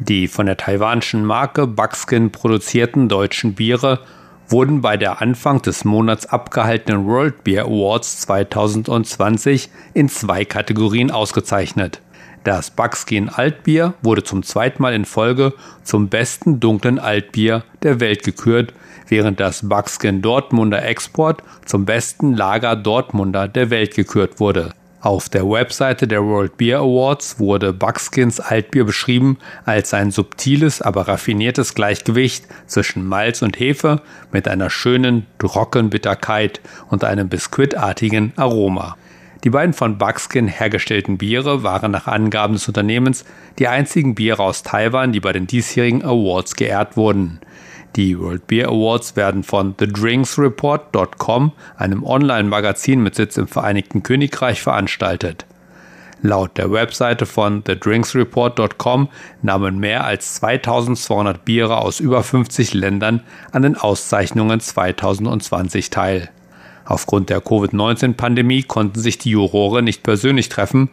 Die 0.00 0.26
von 0.26 0.46
der 0.46 0.56
taiwanischen 0.56 1.24
Marke 1.24 1.68
Buckskin 1.68 2.32
produzierten 2.32 3.08
deutschen 3.08 3.54
Biere 3.54 4.00
wurden 4.48 4.80
bei 4.80 4.96
der 4.96 5.22
Anfang 5.22 5.62
des 5.62 5.84
Monats 5.84 6.26
abgehaltenen 6.26 7.06
World 7.06 7.44
Beer 7.44 7.66
Awards 7.66 8.22
2020 8.22 9.70
in 9.94 10.08
zwei 10.08 10.44
Kategorien 10.44 11.12
ausgezeichnet. 11.12 12.02
Das 12.42 12.72
Buckskin 12.72 13.28
Altbier 13.28 13.94
wurde 14.02 14.24
zum 14.24 14.42
zweiten 14.42 14.82
Mal 14.82 14.94
in 14.94 15.04
Folge 15.04 15.52
zum 15.84 16.08
besten 16.08 16.58
dunklen 16.58 16.98
Altbier 16.98 17.62
der 17.84 18.00
Welt 18.00 18.24
gekürt, 18.24 18.72
während 19.08 19.40
das 19.40 19.68
Buckskin 19.68 20.22
Dortmunder 20.22 20.84
Export 20.84 21.42
zum 21.64 21.84
besten 21.84 22.34
Lager 22.34 22.76
Dortmunder 22.76 23.48
der 23.48 23.70
Welt 23.70 23.94
gekürt 23.94 24.40
wurde. 24.40 24.74
Auf 25.00 25.28
der 25.28 25.48
Webseite 25.48 26.08
der 26.08 26.24
World 26.24 26.56
Beer 26.56 26.80
Awards 26.80 27.38
wurde 27.38 27.72
Buckskins 27.72 28.40
Altbier 28.40 28.84
beschrieben 28.84 29.38
als 29.64 29.94
ein 29.94 30.10
subtiles, 30.10 30.82
aber 30.82 31.06
raffiniertes 31.06 31.74
Gleichgewicht 31.74 32.46
zwischen 32.66 33.06
Malz 33.06 33.42
und 33.42 33.60
Hefe 33.60 34.02
mit 34.32 34.48
einer 34.48 34.70
schönen 34.70 35.26
Trockenbitterkeit 35.38 36.60
und 36.88 37.04
einem 37.04 37.28
biskuitartigen 37.28 38.32
Aroma. 38.34 38.96
Die 39.44 39.50
beiden 39.50 39.72
von 39.72 39.98
Buckskin 39.98 40.48
hergestellten 40.48 41.16
Biere 41.16 41.62
waren 41.62 41.92
nach 41.92 42.08
Angaben 42.08 42.54
des 42.54 42.66
Unternehmens 42.66 43.24
die 43.60 43.68
einzigen 43.68 44.16
Biere 44.16 44.42
aus 44.42 44.64
Taiwan, 44.64 45.12
die 45.12 45.20
bei 45.20 45.32
den 45.32 45.46
diesjährigen 45.46 46.04
Awards 46.04 46.56
geehrt 46.56 46.96
wurden. 46.96 47.38
Die 47.96 48.18
World 48.18 48.46
Beer 48.46 48.68
Awards 48.68 49.16
werden 49.16 49.42
von 49.42 49.76
thedrinksreport.com, 49.76 51.52
einem 51.76 52.04
Online-Magazin 52.04 53.02
mit 53.02 53.14
Sitz 53.14 53.36
im 53.36 53.48
Vereinigten 53.48 54.02
Königreich, 54.02 54.62
veranstaltet. 54.62 55.46
Laut 56.20 56.58
der 56.58 56.72
Webseite 56.72 57.26
von 57.26 57.62
thedrinksreport.com 57.62 59.08
nahmen 59.42 59.78
mehr 59.78 60.04
als 60.04 60.34
2200 60.34 61.44
Biere 61.44 61.78
aus 61.78 62.00
über 62.00 62.24
50 62.24 62.74
Ländern 62.74 63.22
an 63.52 63.62
den 63.62 63.76
Auszeichnungen 63.76 64.58
2020 64.58 65.90
teil. 65.90 66.28
Aufgrund 66.84 67.30
der 67.30 67.40
Covid-19-Pandemie 67.40 68.64
konnten 68.64 68.98
sich 68.98 69.18
die 69.18 69.30
Jurore 69.30 69.82
nicht 69.82 70.02
persönlich 70.02 70.48
treffen, 70.48 70.90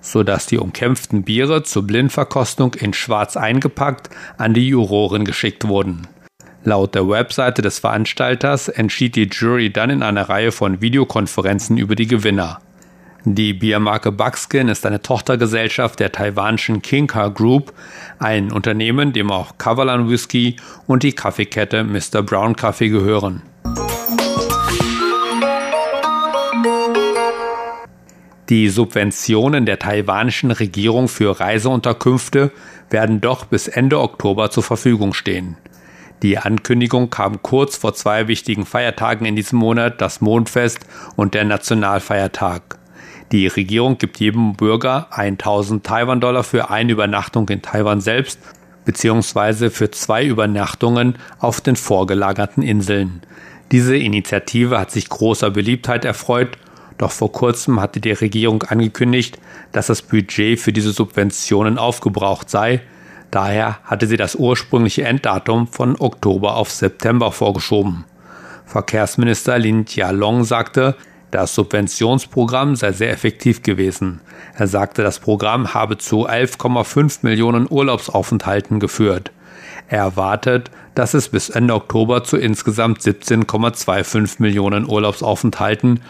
sodass 0.00 0.46
die 0.46 0.58
umkämpften 0.58 1.22
Biere 1.22 1.62
zur 1.62 1.86
Blindverkostung 1.86 2.74
in 2.74 2.92
Schwarz 2.92 3.36
eingepackt 3.36 4.10
an 4.36 4.52
die 4.52 4.68
Juroren 4.68 5.24
geschickt 5.24 5.66
wurden. 5.66 6.08
Laut 6.64 6.94
der 6.94 7.08
Webseite 7.08 7.62
des 7.62 7.78
Veranstalters 7.78 8.68
entschied 8.68 9.16
die 9.16 9.28
Jury 9.30 9.72
dann 9.72 9.90
in 9.90 10.02
einer 10.02 10.28
Reihe 10.28 10.52
von 10.52 10.80
Videokonferenzen 10.80 11.78
über 11.78 11.94
die 11.94 12.06
Gewinner. 12.08 12.60
Die 13.24 13.52
Biermarke 13.52 14.10
Buckskin 14.10 14.68
ist 14.68 14.86
eine 14.86 15.02
Tochtergesellschaft 15.02 16.00
der 16.00 16.12
taiwanischen 16.12 16.82
Kinka 16.82 17.28
Group, 17.28 17.72
ein 18.18 18.50
Unternehmen, 18.50 19.12
dem 19.12 19.30
auch 19.30 19.58
Kavalan 19.58 20.08
Whisky 20.08 20.56
und 20.86 21.02
die 21.02 21.12
Kaffeekette 21.12 21.84
Mr. 21.84 22.22
Brown 22.22 22.56
Coffee 22.56 22.88
gehören. 22.88 23.42
Die 28.48 28.68
Subventionen 28.70 29.66
der 29.66 29.78
taiwanischen 29.78 30.50
Regierung 30.50 31.08
für 31.08 31.38
Reiseunterkünfte 31.38 32.50
werden 32.88 33.20
doch 33.20 33.44
bis 33.44 33.68
Ende 33.68 34.00
Oktober 34.00 34.50
zur 34.50 34.62
Verfügung 34.62 35.12
stehen. 35.12 35.56
Die 36.22 36.38
Ankündigung 36.38 37.10
kam 37.10 37.42
kurz 37.42 37.76
vor 37.76 37.94
zwei 37.94 38.26
wichtigen 38.28 38.66
Feiertagen 38.66 39.24
in 39.24 39.36
diesem 39.36 39.58
Monat, 39.58 40.00
das 40.00 40.20
Mondfest 40.20 40.80
und 41.16 41.34
der 41.34 41.44
Nationalfeiertag. 41.44 42.78
Die 43.30 43.46
Regierung 43.46 43.98
gibt 43.98 44.18
jedem 44.18 44.54
Bürger 44.54 45.08
1000 45.10 45.84
Taiwan-Dollar 45.84 46.44
für 46.44 46.70
eine 46.70 46.92
Übernachtung 46.92 47.48
in 47.48 47.62
Taiwan 47.62 48.00
selbst 48.00 48.40
beziehungsweise 48.88 49.70
für 49.70 49.90
zwei 49.90 50.24
Übernachtungen 50.24 51.16
auf 51.40 51.60
den 51.60 51.76
vorgelagerten 51.76 52.62
Inseln. 52.62 53.20
Diese 53.70 53.94
Initiative 53.94 54.78
hat 54.78 54.90
sich 54.90 55.10
großer 55.10 55.50
Beliebtheit 55.50 56.06
erfreut, 56.06 56.56
doch 56.96 57.10
vor 57.10 57.30
kurzem 57.30 57.82
hatte 57.82 58.00
die 58.00 58.12
Regierung 58.12 58.62
angekündigt, 58.62 59.38
dass 59.72 59.88
das 59.88 60.00
Budget 60.00 60.58
für 60.58 60.72
diese 60.72 60.92
Subventionen 60.92 61.76
aufgebraucht 61.76 62.48
sei, 62.48 62.80
Daher 63.30 63.78
hatte 63.84 64.06
sie 64.06 64.16
das 64.16 64.34
ursprüngliche 64.34 65.04
Enddatum 65.04 65.66
von 65.66 65.96
Oktober 65.98 66.56
auf 66.56 66.70
September 66.70 67.30
vorgeschoben. 67.32 68.04
Verkehrsminister 68.64 69.58
Lin 69.58 69.84
Chia-long 69.86 70.44
sagte, 70.44 70.94
das 71.30 71.54
Subventionsprogramm 71.54 72.74
sei 72.74 72.92
sehr 72.92 73.10
effektiv 73.10 73.62
gewesen. 73.62 74.20
Er 74.54 74.66
sagte, 74.66 75.02
das 75.02 75.18
Programm 75.18 75.74
habe 75.74 75.98
zu 75.98 76.26
11,5 76.26 77.18
Millionen 77.22 77.66
Urlaubsaufenthalten 77.68 78.80
geführt. 78.80 79.30
Er 79.88 79.98
erwartet, 80.00 80.70
dass 80.94 81.14
es 81.14 81.28
bis 81.28 81.50
Ende 81.50 81.74
Oktober 81.74 82.24
zu 82.24 82.38
insgesamt 82.38 83.00
17,25 83.00 84.36
Millionen 84.40 84.88
Urlaubsaufenthalten 84.88 86.00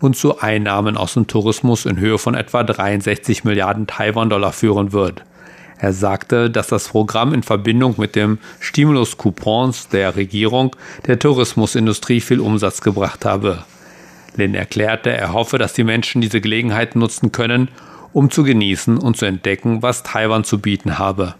und 0.00 0.16
zu 0.16 0.40
Einnahmen 0.40 0.96
aus 0.96 1.14
dem 1.14 1.26
Tourismus 1.26 1.86
in 1.86 1.98
Höhe 1.98 2.18
von 2.18 2.34
etwa 2.34 2.64
63 2.64 3.44
Milliarden 3.44 3.86
Taiwan-Dollar 3.86 4.52
führen 4.52 4.92
wird. 4.92 5.22
Er 5.82 5.92
sagte, 5.92 6.48
dass 6.48 6.68
das 6.68 6.86
Programm 6.86 7.34
in 7.34 7.42
Verbindung 7.42 7.96
mit 7.98 8.14
dem 8.14 8.38
Stimulus-Coupons 8.60 9.88
der 9.88 10.14
Regierung 10.14 10.76
der 11.08 11.18
Tourismusindustrie 11.18 12.20
viel 12.20 12.38
Umsatz 12.38 12.82
gebracht 12.82 13.24
habe. 13.24 13.64
Lin 14.36 14.54
erklärte, 14.54 15.10
er 15.10 15.32
hoffe, 15.32 15.58
dass 15.58 15.72
die 15.72 15.82
Menschen 15.82 16.20
diese 16.20 16.40
Gelegenheit 16.40 16.94
nutzen 16.94 17.32
können, 17.32 17.66
um 18.12 18.30
zu 18.30 18.44
genießen 18.44 18.96
und 18.96 19.16
zu 19.16 19.24
entdecken, 19.24 19.82
was 19.82 20.04
Taiwan 20.04 20.44
zu 20.44 20.60
bieten 20.60 21.00
habe. 21.00 21.34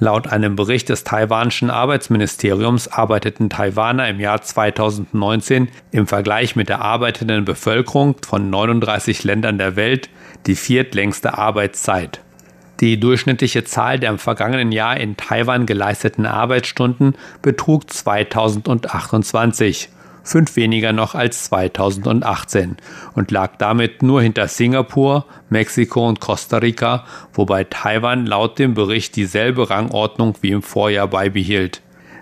Laut 0.00 0.28
einem 0.28 0.54
Bericht 0.54 0.90
des 0.90 1.02
taiwanischen 1.02 1.70
Arbeitsministeriums 1.70 2.86
arbeiteten 2.86 3.50
Taiwaner 3.50 4.08
im 4.08 4.20
Jahr 4.20 4.40
2019 4.40 5.68
im 5.90 6.06
Vergleich 6.06 6.54
mit 6.54 6.68
der 6.68 6.82
arbeitenden 6.82 7.44
Bevölkerung 7.44 8.14
von 8.24 8.48
39 8.48 9.24
Ländern 9.24 9.58
der 9.58 9.74
Welt 9.74 10.08
die 10.46 10.54
viertlängste 10.54 11.36
Arbeitszeit. 11.36 12.20
Die 12.78 13.00
durchschnittliche 13.00 13.64
Zahl 13.64 13.98
der 13.98 14.10
im 14.10 14.20
vergangenen 14.20 14.70
Jahr 14.70 14.96
in 14.98 15.16
Taiwan 15.16 15.66
geleisteten 15.66 16.26
Arbeitsstunden 16.26 17.16
betrug 17.42 17.90
2028 17.90 19.88
fünf 20.28 20.56
weniger 20.56 20.92
noch 20.92 21.14
als 21.14 21.44
2018 21.44 22.76
und 23.14 23.30
lag 23.30 23.56
damit 23.56 24.02
nur 24.02 24.20
hinter 24.20 24.46
Singapur, 24.46 25.24
Mexiko 25.48 26.06
und 26.06 26.20
Costa 26.20 26.58
Rica, 26.58 27.04
wobei 27.32 27.64
Taiwan 27.64 28.26
laut 28.26 28.58
dem 28.58 28.74
Bericht 28.74 29.16
dieselbe 29.16 29.70
Rangordnung 29.70 30.34
wie 30.42 30.50
im 30.50 30.62
Vorjahr 30.62 31.08
beibehielt. 31.08 31.80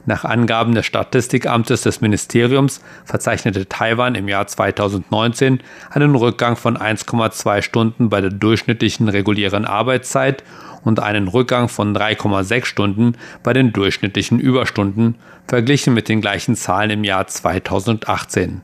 Nach 0.08 0.24
Angaben 0.24 0.72
des 0.76 0.86
Statistikamtes 0.86 1.82
des 1.82 2.00
Ministeriums 2.00 2.80
verzeichnete 3.04 3.68
Taiwan 3.68 4.14
im 4.14 4.28
Jahr 4.28 4.46
2019 4.46 5.60
einen 5.90 6.14
Rückgang 6.14 6.54
von 6.54 6.76
1,2 6.76 7.60
Stunden 7.62 8.08
bei 8.08 8.20
der 8.20 8.30
durchschnittlichen 8.30 9.08
regulären 9.08 9.64
Arbeitszeit 9.64 10.44
und 10.86 11.00
einen 11.00 11.26
Rückgang 11.26 11.68
von 11.68 11.94
3,6 11.94 12.64
Stunden 12.64 13.16
bei 13.42 13.52
den 13.52 13.72
durchschnittlichen 13.72 14.38
Überstunden 14.38 15.16
verglichen 15.48 15.92
mit 15.94 16.08
den 16.08 16.20
gleichen 16.20 16.54
Zahlen 16.54 16.90
im 16.90 17.04
Jahr 17.04 17.26
2018. 17.26 18.62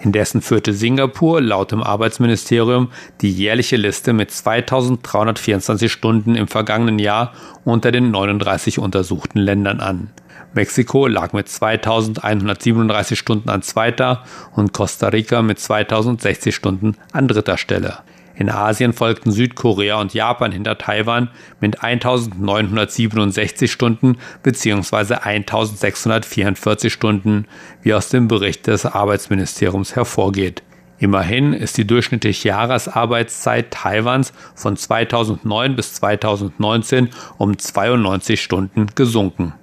Indessen 0.00 0.42
führte 0.42 0.72
Singapur 0.72 1.40
laut 1.40 1.72
dem 1.72 1.82
Arbeitsministerium 1.82 2.90
die 3.20 3.32
jährliche 3.32 3.76
Liste 3.76 4.12
mit 4.12 4.30
2324 4.30 5.90
Stunden 5.90 6.36
im 6.36 6.46
vergangenen 6.46 7.00
Jahr 7.00 7.32
unter 7.64 7.90
den 7.90 8.12
39 8.12 8.78
untersuchten 8.78 9.40
Ländern 9.40 9.80
an. 9.80 10.10
Mexiko 10.54 11.08
lag 11.08 11.32
mit 11.32 11.48
2137 11.48 13.18
Stunden 13.18 13.50
an 13.50 13.62
zweiter 13.62 14.22
und 14.54 14.72
Costa 14.72 15.08
Rica 15.08 15.42
mit 15.42 15.58
2060 15.58 16.54
Stunden 16.54 16.96
an 17.12 17.26
dritter 17.26 17.58
Stelle. 17.58 17.98
In 18.36 18.50
Asien 18.50 18.92
folgten 18.92 19.32
Südkorea 19.32 19.98
und 19.98 20.12
Japan 20.12 20.52
hinter 20.52 20.76
Taiwan 20.76 21.30
mit 21.60 21.82
1967 21.82 23.72
Stunden 23.72 24.18
bzw. 24.42 25.14
1644 25.14 26.92
Stunden, 26.92 27.46
wie 27.82 27.94
aus 27.94 28.10
dem 28.10 28.28
Bericht 28.28 28.66
des 28.66 28.84
Arbeitsministeriums 28.84 29.96
hervorgeht. 29.96 30.62
Immerhin 30.98 31.52
ist 31.52 31.78
die 31.78 31.86
durchschnittliche 31.86 32.48
Jahresarbeitszeit 32.48 33.70
Taiwans 33.70 34.32
von 34.54 34.76
2009 34.76 35.76
bis 35.76 35.94
2019 35.94 37.10
um 37.38 37.58
92 37.58 38.40
Stunden 38.40 38.86
gesunken. 38.94 39.54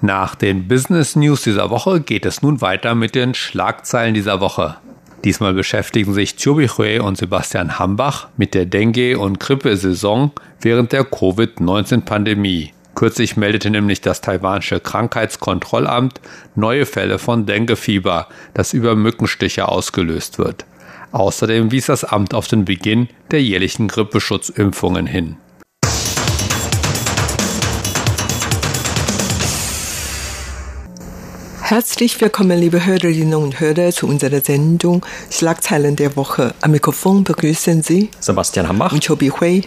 Nach 0.00 0.36
den 0.36 0.68
Business 0.68 1.16
News 1.16 1.42
dieser 1.42 1.70
Woche 1.70 2.00
geht 2.00 2.24
es 2.24 2.40
nun 2.40 2.60
weiter 2.60 2.94
mit 2.94 3.16
den 3.16 3.34
Schlagzeilen 3.34 4.14
dieser 4.14 4.40
Woche. 4.40 4.76
Diesmal 5.24 5.54
beschäftigen 5.54 6.14
sich 6.14 6.36
Chubi 6.36 7.00
und 7.00 7.18
Sebastian 7.18 7.80
Hambach 7.80 8.28
mit 8.36 8.54
der 8.54 8.64
Dengue- 8.64 9.16
und 9.16 9.40
Grippesaison 9.40 10.30
während 10.60 10.92
der 10.92 11.02
Covid-19-Pandemie. 11.04 12.72
Kürzlich 12.94 13.36
meldete 13.36 13.70
nämlich 13.70 14.00
das 14.00 14.20
taiwanische 14.20 14.78
Krankheitskontrollamt 14.78 16.20
neue 16.54 16.86
Fälle 16.86 17.18
von 17.18 17.46
Denguefieber, 17.46 18.28
das 18.54 18.72
über 18.74 18.94
Mückenstiche 18.94 19.68
ausgelöst 19.68 20.38
wird. 20.38 20.64
Außerdem 21.10 21.72
wies 21.72 21.86
das 21.86 22.04
Amt 22.04 22.34
auf 22.34 22.46
den 22.46 22.64
Beginn 22.64 23.08
der 23.32 23.42
jährlichen 23.42 23.88
Grippeschutzimpfungen 23.88 25.06
hin. 25.06 25.38
Herzlich 31.68 32.18
willkommen, 32.22 32.58
liebe 32.58 32.86
Hörerinnen 32.86 33.34
und 33.34 33.60
Hörer, 33.60 33.90
zu 33.90 34.06
unserer 34.06 34.40
Sendung 34.40 35.04
Schlagzeilen 35.30 35.96
der 35.96 36.16
Woche. 36.16 36.54
Am 36.62 36.70
Mikrofon 36.70 37.24
begrüßen 37.24 37.82
Sie 37.82 38.08
Sebastian 38.20 38.68
Hambach 38.68 38.94
und 38.94 39.06
Chobi 39.06 39.28
Hui. 39.28 39.64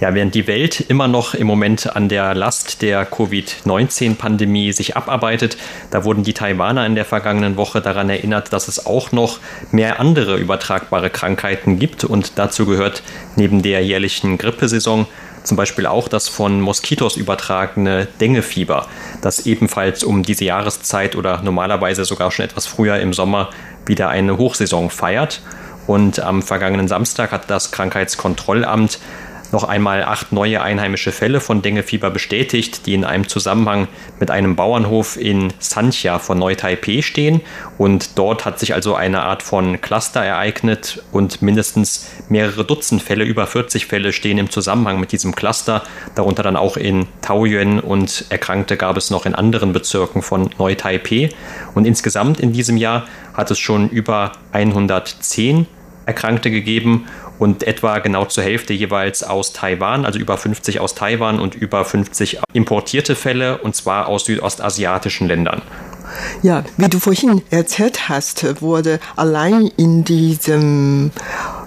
Ja, 0.00 0.12
während 0.12 0.34
die 0.34 0.48
Welt 0.48 0.80
immer 0.80 1.06
noch 1.06 1.34
im 1.34 1.46
Moment 1.46 1.94
an 1.94 2.08
der 2.08 2.34
Last 2.34 2.82
der 2.82 3.06
Covid-19-Pandemie 3.06 4.72
sich 4.72 4.96
abarbeitet, 4.96 5.56
da 5.92 6.02
wurden 6.02 6.24
die 6.24 6.34
Taiwaner 6.34 6.84
in 6.84 6.96
der 6.96 7.04
vergangenen 7.04 7.56
Woche 7.56 7.80
daran 7.80 8.10
erinnert, 8.10 8.52
dass 8.52 8.66
es 8.66 8.84
auch 8.84 9.12
noch 9.12 9.38
mehr 9.70 10.00
andere 10.00 10.38
übertragbare 10.38 11.10
Krankheiten 11.10 11.78
gibt. 11.78 12.02
Und 12.02 12.32
dazu 12.40 12.66
gehört 12.66 13.04
neben 13.36 13.62
der 13.62 13.84
jährlichen 13.84 14.36
Grippesaison 14.36 15.06
zum 15.46 15.56
Beispiel 15.56 15.86
auch 15.86 16.08
das 16.08 16.28
von 16.28 16.60
Moskitos 16.60 17.16
übertragene 17.16 18.06
Dengefieber, 18.20 18.86
das 19.22 19.46
ebenfalls 19.46 20.02
um 20.02 20.22
diese 20.22 20.44
Jahreszeit 20.44 21.14
oder 21.14 21.40
normalerweise 21.42 22.04
sogar 22.04 22.30
schon 22.32 22.44
etwas 22.44 22.66
früher 22.66 22.98
im 22.98 23.12
Sommer 23.12 23.50
wieder 23.86 24.08
eine 24.08 24.38
Hochsaison 24.38 24.90
feiert. 24.90 25.42
Und 25.86 26.18
am 26.18 26.42
vergangenen 26.42 26.88
Samstag 26.88 27.30
hat 27.30 27.48
das 27.48 27.70
Krankheitskontrollamt 27.70 28.98
noch 29.56 29.64
einmal 29.64 30.04
acht 30.04 30.32
neue 30.32 30.60
einheimische 30.60 31.12
Fälle 31.12 31.40
von 31.40 31.62
Dengefieber 31.62 32.10
bestätigt, 32.10 32.84
die 32.84 32.92
in 32.92 33.06
einem 33.06 33.26
Zusammenhang 33.26 33.88
mit 34.20 34.30
einem 34.30 34.54
Bauernhof 34.54 35.16
in 35.16 35.50
Sanxia 35.58 36.18
von 36.18 36.38
Neu-Taipei 36.38 37.00
stehen. 37.00 37.40
Und 37.78 38.18
dort 38.18 38.44
hat 38.44 38.58
sich 38.58 38.74
also 38.74 38.94
eine 38.94 39.22
Art 39.22 39.42
von 39.42 39.80
Cluster 39.80 40.22
ereignet 40.22 41.02
und 41.10 41.40
mindestens 41.40 42.06
mehrere 42.28 42.66
Dutzend 42.66 43.00
Fälle, 43.00 43.24
über 43.24 43.46
40 43.46 43.86
Fälle 43.86 44.12
stehen 44.12 44.36
im 44.36 44.50
Zusammenhang 44.50 45.00
mit 45.00 45.10
diesem 45.10 45.34
Cluster, 45.34 45.82
darunter 46.14 46.42
dann 46.42 46.56
auch 46.56 46.76
in 46.76 47.06
Taoyuan 47.22 47.80
und 47.80 48.26
Erkrankte 48.28 48.76
gab 48.76 48.98
es 48.98 49.08
noch 49.08 49.24
in 49.24 49.34
anderen 49.34 49.72
Bezirken 49.72 50.20
von 50.20 50.50
Neu-Taipei. 50.58 51.30
Und 51.74 51.86
insgesamt 51.86 52.40
in 52.40 52.52
diesem 52.52 52.76
Jahr 52.76 53.06
hat 53.32 53.50
es 53.50 53.58
schon 53.58 53.88
über 53.88 54.32
110 54.52 55.66
Erkrankte 56.06 56.50
gegeben 56.50 57.06
und 57.38 57.62
etwa 57.62 57.98
genau 57.98 58.24
zur 58.24 58.44
Hälfte 58.44 58.72
jeweils 58.72 59.22
aus 59.22 59.52
Taiwan, 59.52 60.04
also 60.04 60.18
über 60.18 60.36
50 60.36 60.80
aus 60.80 60.94
Taiwan 60.94 61.38
und 61.38 61.54
über 61.54 61.84
50 61.84 62.40
importierte 62.52 63.14
Fälle 63.14 63.58
und 63.58 63.74
zwar 63.76 64.08
aus 64.08 64.24
südostasiatischen 64.24 65.28
Ländern. 65.28 65.62
Ja, 66.42 66.64
wie 66.76 66.88
du 66.88 66.98
vorhin 66.98 67.42
erzählt 67.50 68.08
hast, 68.08 68.62
wurde 68.62 69.00
allein 69.16 69.70
in 69.76 70.04
diesem 70.04 71.10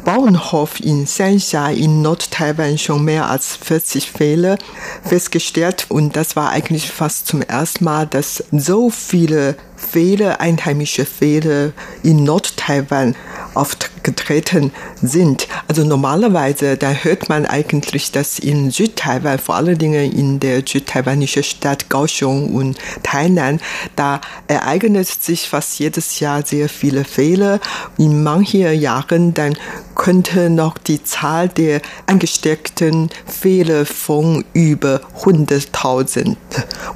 Bauernhof 0.05 0.79
in 0.79 1.05
Sanxia 1.05 1.69
in 1.69 2.01
Nord-Taiwan 2.01 2.77
schon 2.77 3.03
mehr 3.03 3.29
als 3.29 3.57
40 3.57 4.11
Fälle 4.11 4.57
festgestellt 5.03 5.85
und 5.89 6.15
das 6.15 6.35
war 6.35 6.49
eigentlich 6.49 6.89
fast 6.89 7.27
zum 7.27 7.41
ersten 7.41 7.83
Mal, 7.83 8.07
dass 8.07 8.43
so 8.51 8.89
viele 8.89 9.55
Fälle, 9.79 10.39
einheimische 10.39 11.05
Fälle 11.05 11.73
in 12.03 12.23
Nord-Taiwan 12.23 13.15
aufgetreten 13.55 14.71
sind. 15.01 15.47
Also 15.67 15.83
normalerweise, 15.83 16.77
da 16.77 16.91
hört 16.91 17.29
man 17.29 17.45
eigentlich, 17.45 18.11
dass 18.11 18.39
in 18.39 18.71
Südtaiwan, 18.71 19.39
vor 19.39 19.55
allen 19.55 19.77
Dingen 19.77 20.11
in 20.11 20.39
der 20.39 20.63
südtaiwanischen 20.65 21.43
Stadt 21.43 21.89
Kaohsiung 21.89 22.53
und 22.53 22.77
Tainan, 23.03 23.59
da 23.95 24.21
ereignet 24.47 25.07
sich 25.07 25.47
fast 25.49 25.79
jedes 25.79 26.19
Jahr 26.19 26.45
sehr 26.45 26.69
viele 26.69 27.03
Fälle. 27.03 27.59
In 27.97 28.23
manchen 28.23 28.79
Jahren 28.79 29.33
dann 29.33 29.57
könnte 29.95 30.49
noch 30.49 30.77
die 30.77 31.03
Zahl 31.03 31.49
der 31.49 31.81
angesteckten 32.05 33.09
Fälle 33.25 33.85
von 33.85 34.45
über 34.53 35.01
100.000. 35.23 36.35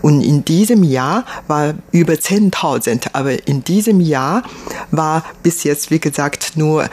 Und 0.01 0.21
in 0.21 0.45
diesem 0.45 0.83
Jahr 0.83 1.25
war 1.47 1.73
über 1.91 2.13
10.000. 2.13 2.72
Aber 3.13 3.47
in 3.47 3.63
diesem 3.63 3.99
Jahr 4.01 4.43
war 4.91 5.23
bis 5.41 5.63
jetzt, 5.63 5.91
wie 5.91 5.99
gesagt, 5.99 6.53
nur 6.55 6.89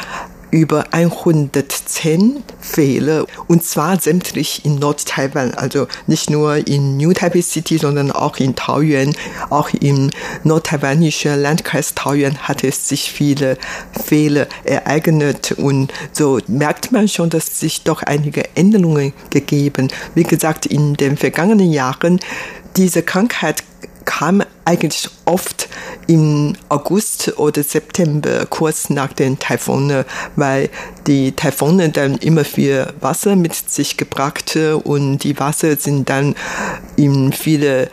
über 0.50 0.84
110 0.92 2.42
Fälle 2.60 3.26
und 3.46 3.64
zwar 3.64 4.00
sämtlich 4.00 4.64
in 4.64 4.76
Nord-Taiwan, 4.76 5.54
also 5.54 5.86
nicht 6.06 6.30
nur 6.30 6.66
in 6.66 6.96
New 6.96 7.12
Taipei 7.12 7.42
City, 7.42 7.78
sondern 7.78 8.10
auch 8.10 8.38
in 8.38 8.54
Taoyuan, 8.56 9.14
auch 9.48 9.70
im 9.70 10.10
nordtaiwanischen 10.44 11.40
Landkreis 11.40 11.94
Taoyuan 11.94 12.36
hat 12.38 12.64
es 12.64 12.88
sich 12.88 13.10
viele 13.10 13.58
Fälle 13.92 14.48
ereignet. 14.64 15.52
Und 15.52 15.92
so 16.12 16.40
merkt 16.46 16.92
man 16.92 17.08
schon, 17.08 17.30
dass 17.30 17.60
sich 17.60 17.82
doch 17.82 18.02
einige 18.02 18.44
Änderungen 18.56 19.12
gegeben. 19.30 19.88
Wie 20.14 20.24
gesagt, 20.24 20.66
in 20.66 20.94
den 20.94 21.16
vergangenen 21.16 21.70
Jahren 21.70 22.20
diese 22.76 23.02
Krankheit 23.02 23.62
kam 24.10 24.42
eigentlich 24.64 25.08
oft 25.24 25.68
im 26.08 26.56
August 26.68 27.38
oder 27.38 27.62
September, 27.62 28.44
kurz 28.50 28.90
nach 28.90 29.12
den 29.12 29.38
Taifunen, 29.38 30.04
weil 30.34 30.68
die 31.06 31.30
Taifune 31.30 31.90
dann 31.90 32.16
immer 32.16 32.44
viel 32.44 32.88
Wasser 33.00 33.36
mit 33.36 33.54
sich 33.54 33.96
gebracht 33.96 34.58
und 34.82 35.18
die 35.18 35.38
Wasser 35.38 35.76
sind 35.76 36.10
dann 36.10 36.34
in 36.96 37.32
viele 37.32 37.88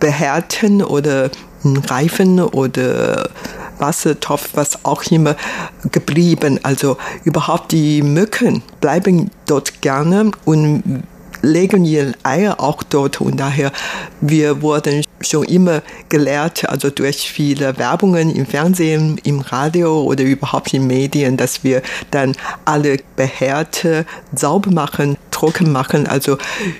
Behärten 0.00 0.82
oder 0.82 1.30
Reifen 1.62 2.40
oder 2.40 3.30
Wassertopf, 3.78 4.50
was 4.54 4.84
auch 4.84 5.04
immer 5.04 5.36
geblieben. 5.92 6.58
Also 6.64 6.96
überhaupt 7.22 7.70
die 7.70 8.02
Mücken 8.02 8.64
bleiben 8.80 9.30
dort 9.46 9.82
gerne 9.82 10.32
und 10.44 11.04
legen 11.42 11.84
ihre 11.84 12.14
Eier 12.22 12.60
auch 12.60 12.82
dort. 12.82 13.20
Und 13.20 13.38
daher 13.38 13.72
wir 14.20 14.62
wurden 14.62 15.02
schon 15.20 15.44
immer 15.44 15.82
gelehrt, 16.08 16.68
also 16.68 16.90
durch 16.90 17.30
viele 17.30 17.78
Werbungen 17.78 18.30
im 18.34 18.46
Fernsehen, 18.46 19.18
im 19.24 19.40
Radio 19.40 20.02
oder 20.02 20.24
überhaupt 20.24 20.72
in 20.72 20.86
Medien, 20.86 21.36
dass 21.36 21.64
wir 21.64 21.82
dann 22.10 22.34
alle 22.64 22.98
Behärte 23.16 24.06
sauber 24.34 24.70
machen, 24.70 25.16
trocken 25.30 25.72
machen. 25.72 26.06
Also 26.06 26.38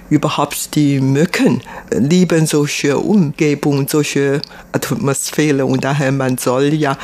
überhaupt 0.09 0.75
die 0.75 1.01
Mücken 1.01 1.63
lieben 1.91 2.47
solche 2.47 2.99
Umgebung, 2.99 3.89
solche 3.89 4.41
Atmosphäre 4.73 5.67
und 5.67 5.85
daher 5.85 6.13
man 6.13 6.39
soll 6.39 6.75
ja 6.75 6.97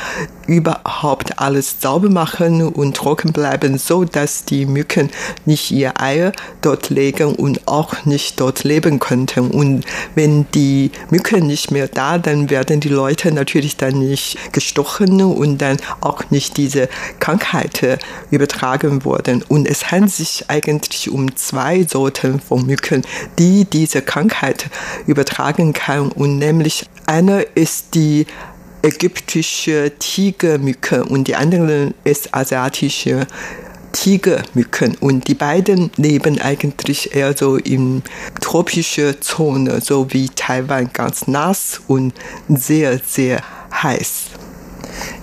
überhaupt 0.47 1.39
alles 1.39 1.81
sauber 1.81 2.09
machen 2.09 2.61
und 2.61 2.95
trocken 2.95 3.33
bleiben, 3.33 3.77
so 3.77 4.05
dass 4.05 4.45
die 4.45 4.65
Mücken 4.65 5.09
nicht 5.45 5.71
ihr 5.71 5.99
Eier 6.01 6.31
dort 6.61 6.89
legen 6.89 7.35
und 7.35 7.67
auch 7.67 8.05
nicht 8.05 8.39
dort 8.39 8.63
leben 8.63 8.99
könnten. 8.99 9.51
Und 9.51 9.85
wenn 10.15 10.49
die 10.53 10.91
Mücken 11.09 11.47
nicht 11.47 11.71
mehr 11.71 11.87
da, 11.87 12.17
dann 12.17 12.49
werden 12.49 12.79
die 12.79 12.89
Leute 12.89 13.31
natürlich 13.31 13.77
dann 13.77 13.99
nicht 13.99 14.53
gestochen 14.53 15.21
und 15.21 15.57
dann 15.59 15.77
auch 16.01 16.29
nicht 16.29 16.57
diese 16.57 16.89
Krankheit 17.19 17.99
übertragen 18.31 19.03
worden. 19.03 19.43
Und 19.47 19.67
es 19.67 19.91
handelt 19.91 20.13
sich 20.13 20.45
eigentlich 20.47 21.09
um 21.09 21.35
zwei 21.37 21.83
Sorten 21.83 22.39
von 22.39 22.65
Mücken, 22.65 23.03
die 23.39 23.65
diese 23.65 24.01
Krankheit 24.01 24.69
übertragen 25.05 25.73
kann. 25.73 26.11
Und 26.11 26.37
nämlich 26.37 26.85
eine 27.05 27.41
ist 27.41 27.95
die 27.95 28.25
ägyptische 28.81 29.91
Tigermücke 29.97 31.03
und 31.03 31.27
die 31.27 31.35
andere 31.35 31.93
ist 32.03 32.33
asiatische 32.33 33.27
Tigermücken 33.91 34.95
und 34.99 35.27
die 35.27 35.33
beiden 35.33 35.89
leben 35.97 36.39
eigentlich 36.39 37.15
eher 37.15 37.35
so 37.35 37.57
in 37.57 38.03
tropischer 38.41 39.19
Zone, 39.21 39.81
so 39.81 40.13
wie 40.13 40.29
Taiwan 40.29 40.91
ganz 40.93 41.27
nass 41.27 41.81
und 41.87 42.13
sehr, 42.47 42.99
sehr 42.99 43.41
heiß. 43.73 44.25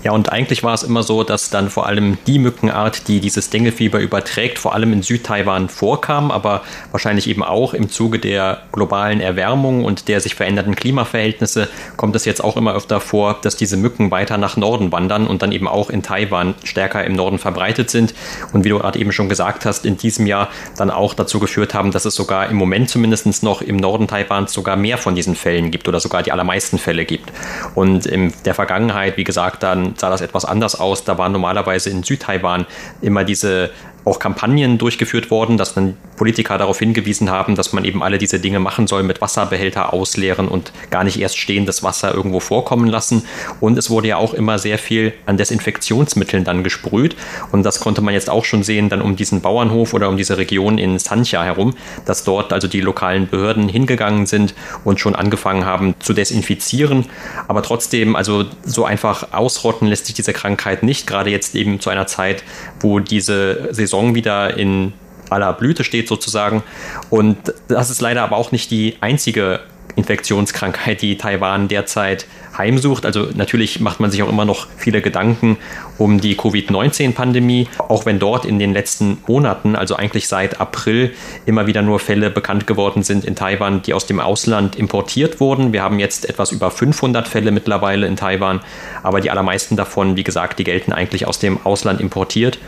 Ja, 0.03 0.13
und 0.13 0.31
eigentlich 0.31 0.63
war 0.63 0.75
es 0.75 0.83
immer 0.83 1.03
so, 1.03 1.25
dass 1.25 1.51
dann 1.51 1.71
vor 1.71 1.87
allem 1.87 2.19
die 2.27 2.39
Mückenart, 2.39 3.09
die 3.09 3.21
dieses 3.21 3.51
Denguefieber 3.51 4.01
überträgt, 4.01 4.59
vor 4.59 4.75
allem 4.75 4.93
in 4.93 5.03
Südtaiwan 5.03 5.69
vorkam, 5.69 6.31
aber 6.31 6.63
wahrscheinlich 6.91 7.29
eben 7.29 7.43
auch 7.43 7.75
im 7.75 7.89
Zuge 7.89 8.19
der 8.19 8.63
globalen 8.73 9.21
Erwärmung 9.21 9.85
und 9.85 10.09
der 10.09 10.21
sich 10.21 10.35
veränderten 10.35 10.75
Klimaverhältnisse 10.75 11.69
kommt 11.97 12.17
es 12.17 12.25
jetzt 12.25 12.43
auch 12.43 12.57
immer 12.57 12.75
öfter 12.75 13.01
vor, 13.01 13.39
dass 13.43 13.57
diese 13.57 13.77
Mücken 13.77 14.11
weiter 14.11 14.39
nach 14.39 14.57
Norden 14.57 14.93
wandern 14.93 15.27
und 15.27 15.43
dann 15.43 15.53
eben 15.53 15.69
auch 15.69 15.91
in 15.91 16.03
Taiwan 16.03 16.55
stärker 16.65 17.05
im 17.05 17.15
Norden 17.15 17.39
verbreitet 17.39 17.91
sind. 17.91 18.15
Und 18.53 18.65
wie 18.65 18.69
du 18.69 18.79
gerade 18.79 18.99
eben 18.99 19.13
schon 19.13 19.29
gesagt 19.29 19.67
hast, 19.67 19.85
in 19.85 19.97
diesem 19.97 20.27
Jahr 20.27 20.49
dann 20.77 20.91
auch 20.91 21.15
dazu 21.15 21.41
geführt 21.41 21.75
haben, 21.75 21.91
dass 21.91 22.05
es 22.05 22.15
sogar 22.15 22.49
im 22.49 22.57
Moment 22.57 22.91
zumindest 22.91 23.43
noch 23.43 23.63
im 23.63 23.77
Norden 23.77 24.07
Taiwans 24.07 24.53
sogar 24.53 24.77
mehr 24.77 24.99
von 24.99 25.15
diesen 25.15 25.35
Fällen 25.35 25.71
gibt 25.71 25.89
oder 25.89 25.99
sogar 25.99 26.23
die 26.23 26.33
allermeisten 26.33 26.79
Fälle 26.79 27.05
gibt. 27.05 27.33
Und 27.75 28.07
in 28.07 28.33
der 28.45 28.55
Vergangenheit, 28.55 29.17
wie 29.17 29.25
gesagt, 29.25 29.63
dann 29.65 29.95
sah 29.97 30.11
das 30.11 30.21
etwas 30.21 30.45
anders 30.45 30.79
aus. 30.79 31.05
Da 31.05 31.19
waren 31.19 31.33
normalerweise 31.33 31.91
in 31.91 32.03
Südtaiwan 32.03 32.67
immer 33.01 33.25
diese 33.25 33.71
auch 34.05 34.19
Kampagnen 34.19 34.79
durchgeführt 34.79 35.31
worden, 35.31 35.57
dass 35.57 35.75
dann 35.75 35.97
Politiker 36.17 36.59
darauf 36.59 36.79
hingewiesen 36.79 37.31
haben, 37.31 37.55
dass 37.55 37.73
man 37.73 37.85
eben 37.85 38.03
alle 38.03 38.19
diese 38.19 38.39
Dinge 38.39 38.61
machen 38.61 38.87
soll, 38.87 39.03
mit 39.03 39.21
Wasserbehälter 39.21 39.93
ausleeren 39.93 40.49
und 40.49 40.73
gar 40.91 41.05
nicht 41.05 41.19
erst 41.19 41.39
stehendes 41.39 41.83
Wasser 41.83 42.15
irgendwo 42.15 42.41
vorkommen 42.41 42.87
lassen. 42.87 43.25
Und 43.61 43.79
es 43.79 43.91
wurde 43.91 44.09
ja 44.09 44.17
auch 44.17 44.35
immer 44.35 44.59
sehr 44.59 44.79
viel 44.79 45.15
an 45.27 45.37
Desinfektionsmitteln 45.37 46.45
dann 46.45 46.63
gesprüht. 46.63 47.17
Und 47.53 47.63
das 47.63 47.81
konnte 47.81 48.03
man 48.03 48.15
jetzt 48.15 48.31
auch 48.31 48.45
schon 48.45 48.63
sehen, 48.63 48.89
dann 48.89 49.01
um 49.03 49.17
diesen 49.17 49.41
Bauernhof 49.41 49.95
oder 49.95 50.09
um 50.09 50.17
diese 50.17 50.37
Region 50.37 50.79
in 50.79 50.99
Sancha 50.99 51.43
herum, 51.43 51.75
dass 52.05 52.25
dort 52.25 52.53
also 52.53 52.69
die 52.69 52.81
lokalen 52.81 53.29
Behörden 53.29 53.69
hingegangen 53.69 54.27
sind 54.27 54.55
und 54.85 55.01
schon 55.01 55.15
angefangen 55.15 55.65
haben 55.65 55.95
zu 55.99 56.13
desinfizieren. 56.13 57.07
Aber 57.49 57.63
trotzdem, 57.63 58.17
also 58.17 58.45
so 58.65 58.85
einfach 58.85 59.33
ausrotten 59.33 59.89
lässt 59.89 60.07
sich 60.07 60.15
diese 60.15 60.33
Krankheit 60.33 60.83
nicht, 60.83 61.07
gerade 61.07 61.31
jetzt 61.31 61.55
eben 61.55 61.81
zu 61.81 61.91
einer 61.91 62.07
Zeit, 62.07 62.45
wo 62.81 62.99
diese 62.99 63.73
Saison 63.73 63.94
wieder 64.15 64.57
in 64.57 64.93
aller 65.31 65.53
Blüte 65.53 65.85
steht 65.85 66.09
sozusagen. 66.09 66.63
Und 67.11 67.55
das 67.69 67.91
ist 67.91 68.01
leider 68.01 68.23
aber 68.23 68.37
auch 68.37 68.53
nicht 68.53 68.71
die 68.71 68.97
einzige 69.01 69.61
Infektionskrankheit, 69.97 71.03
die 71.03 71.17
Taiwan 71.17 71.69
derzeit 71.69 72.27
heimsucht. 72.57 73.07
Also 73.07 73.29
natürlich 73.35 73.81
macht 73.81 74.01
man 74.01 74.11
sich 74.11 74.23
auch 74.23 74.29
immer 74.29 74.45
noch 74.45 74.67
viele 74.77 75.03
Gedanken 75.03 75.57
um 75.99 76.21
die 76.21 76.37
Covid-19-Pandemie, 76.37 77.69
auch 77.79 78.07
wenn 78.07 78.19
dort 78.19 78.45
in 78.45 78.59
den 78.59 78.73
letzten 78.73 79.19
Monaten, 79.27 79.77
also 79.77 79.97
eigentlich 79.97 80.29
seit 80.29 80.61
April, 80.61 81.13
immer 81.47 81.67
wieder 81.67 81.83
nur 81.83 82.01
Fälle 82.01 82.31
bekannt 82.31 82.67
geworden 82.67 83.03
sind 83.03 83.25
in 83.25 83.37
Taiwan, 83.37 83.83
die 83.83 83.95
aus 83.95 84.07
dem 84.07 84.21
Ausland 84.21 84.77
importiert 84.77 85.41
wurden. 85.41 85.73
Wir 85.73 85.83
haben 85.83 85.99
jetzt 85.99 86.29
etwas 86.29 86.53
über 86.53 86.71
500 86.71 87.29
Fälle 87.29 87.53
mittlerweile 87.53 88.07
in 88.07 88.17
Taiwan, 88.17 88.61
aber 89.03 89.21
die 89.21 89.31
allermeisten 89.31 89.77
davon, 89.77 90.17
wie 90.17 90.25
gesagt, 90.25 90.59
die 90.59 90.65
gelten 90.65 90.93
eigentlich 90.93 91.27
aus 91.27 91.39
dem 91.39 91.65
Ausland 91.65 92.01
importiert. 92.01 92.59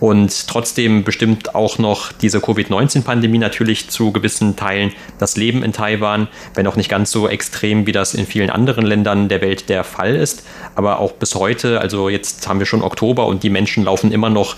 Und 0.00 0.48
trotzdem 0.48 1.04
bestimmt 1.04 1.54
auch 1.54 1.78
noch 1.78 2.12
diese 2.12 2.40
Covid-19-Pandemie 2.40 3.38
natürlich 3.38 3.88
zu 3.88 4.12
gewissen 4.12 4.56
Teilen 4.56 4.92
das 5.18 5.36
Leben 5.36 5.62
in 5.62 5.72
Taiwan, 5.72 6.28
wenn 6.54 6.66
auch 6.66 6.73
nicht 6.76 6.88
ganz 6.88 7.10
so 7.10 7.28
extrem, 7.28 7.86
wie 7.86 7.92
das 7.92 8.14
in 8.14 8.26
vielen 8.26 8.50
anderen 8.50 8.84
Ländern 8.84 9.28
der 9.28 9.40
Welt 9.40 9.68
der 9.68 9.84
Fall 9.84 10.14
ist. 10.14 10.44
Aber 10.74 10.98
auch 10.98 11.12
bis 11.12 11.34
heute, 11.34 11.80
also 11.80 12.08
jetzt 12.08 12.48
haben 12.48 12.58
wir 12.58 12.66
schon 12.66 12.82
Oktober 12.82 13.26
und 13.26 13.42
die 13.42 13.50
Menschen 13.50 13.84
laufen 13.84 14.12
immer 14.12 14.30
noch 14.30 14.56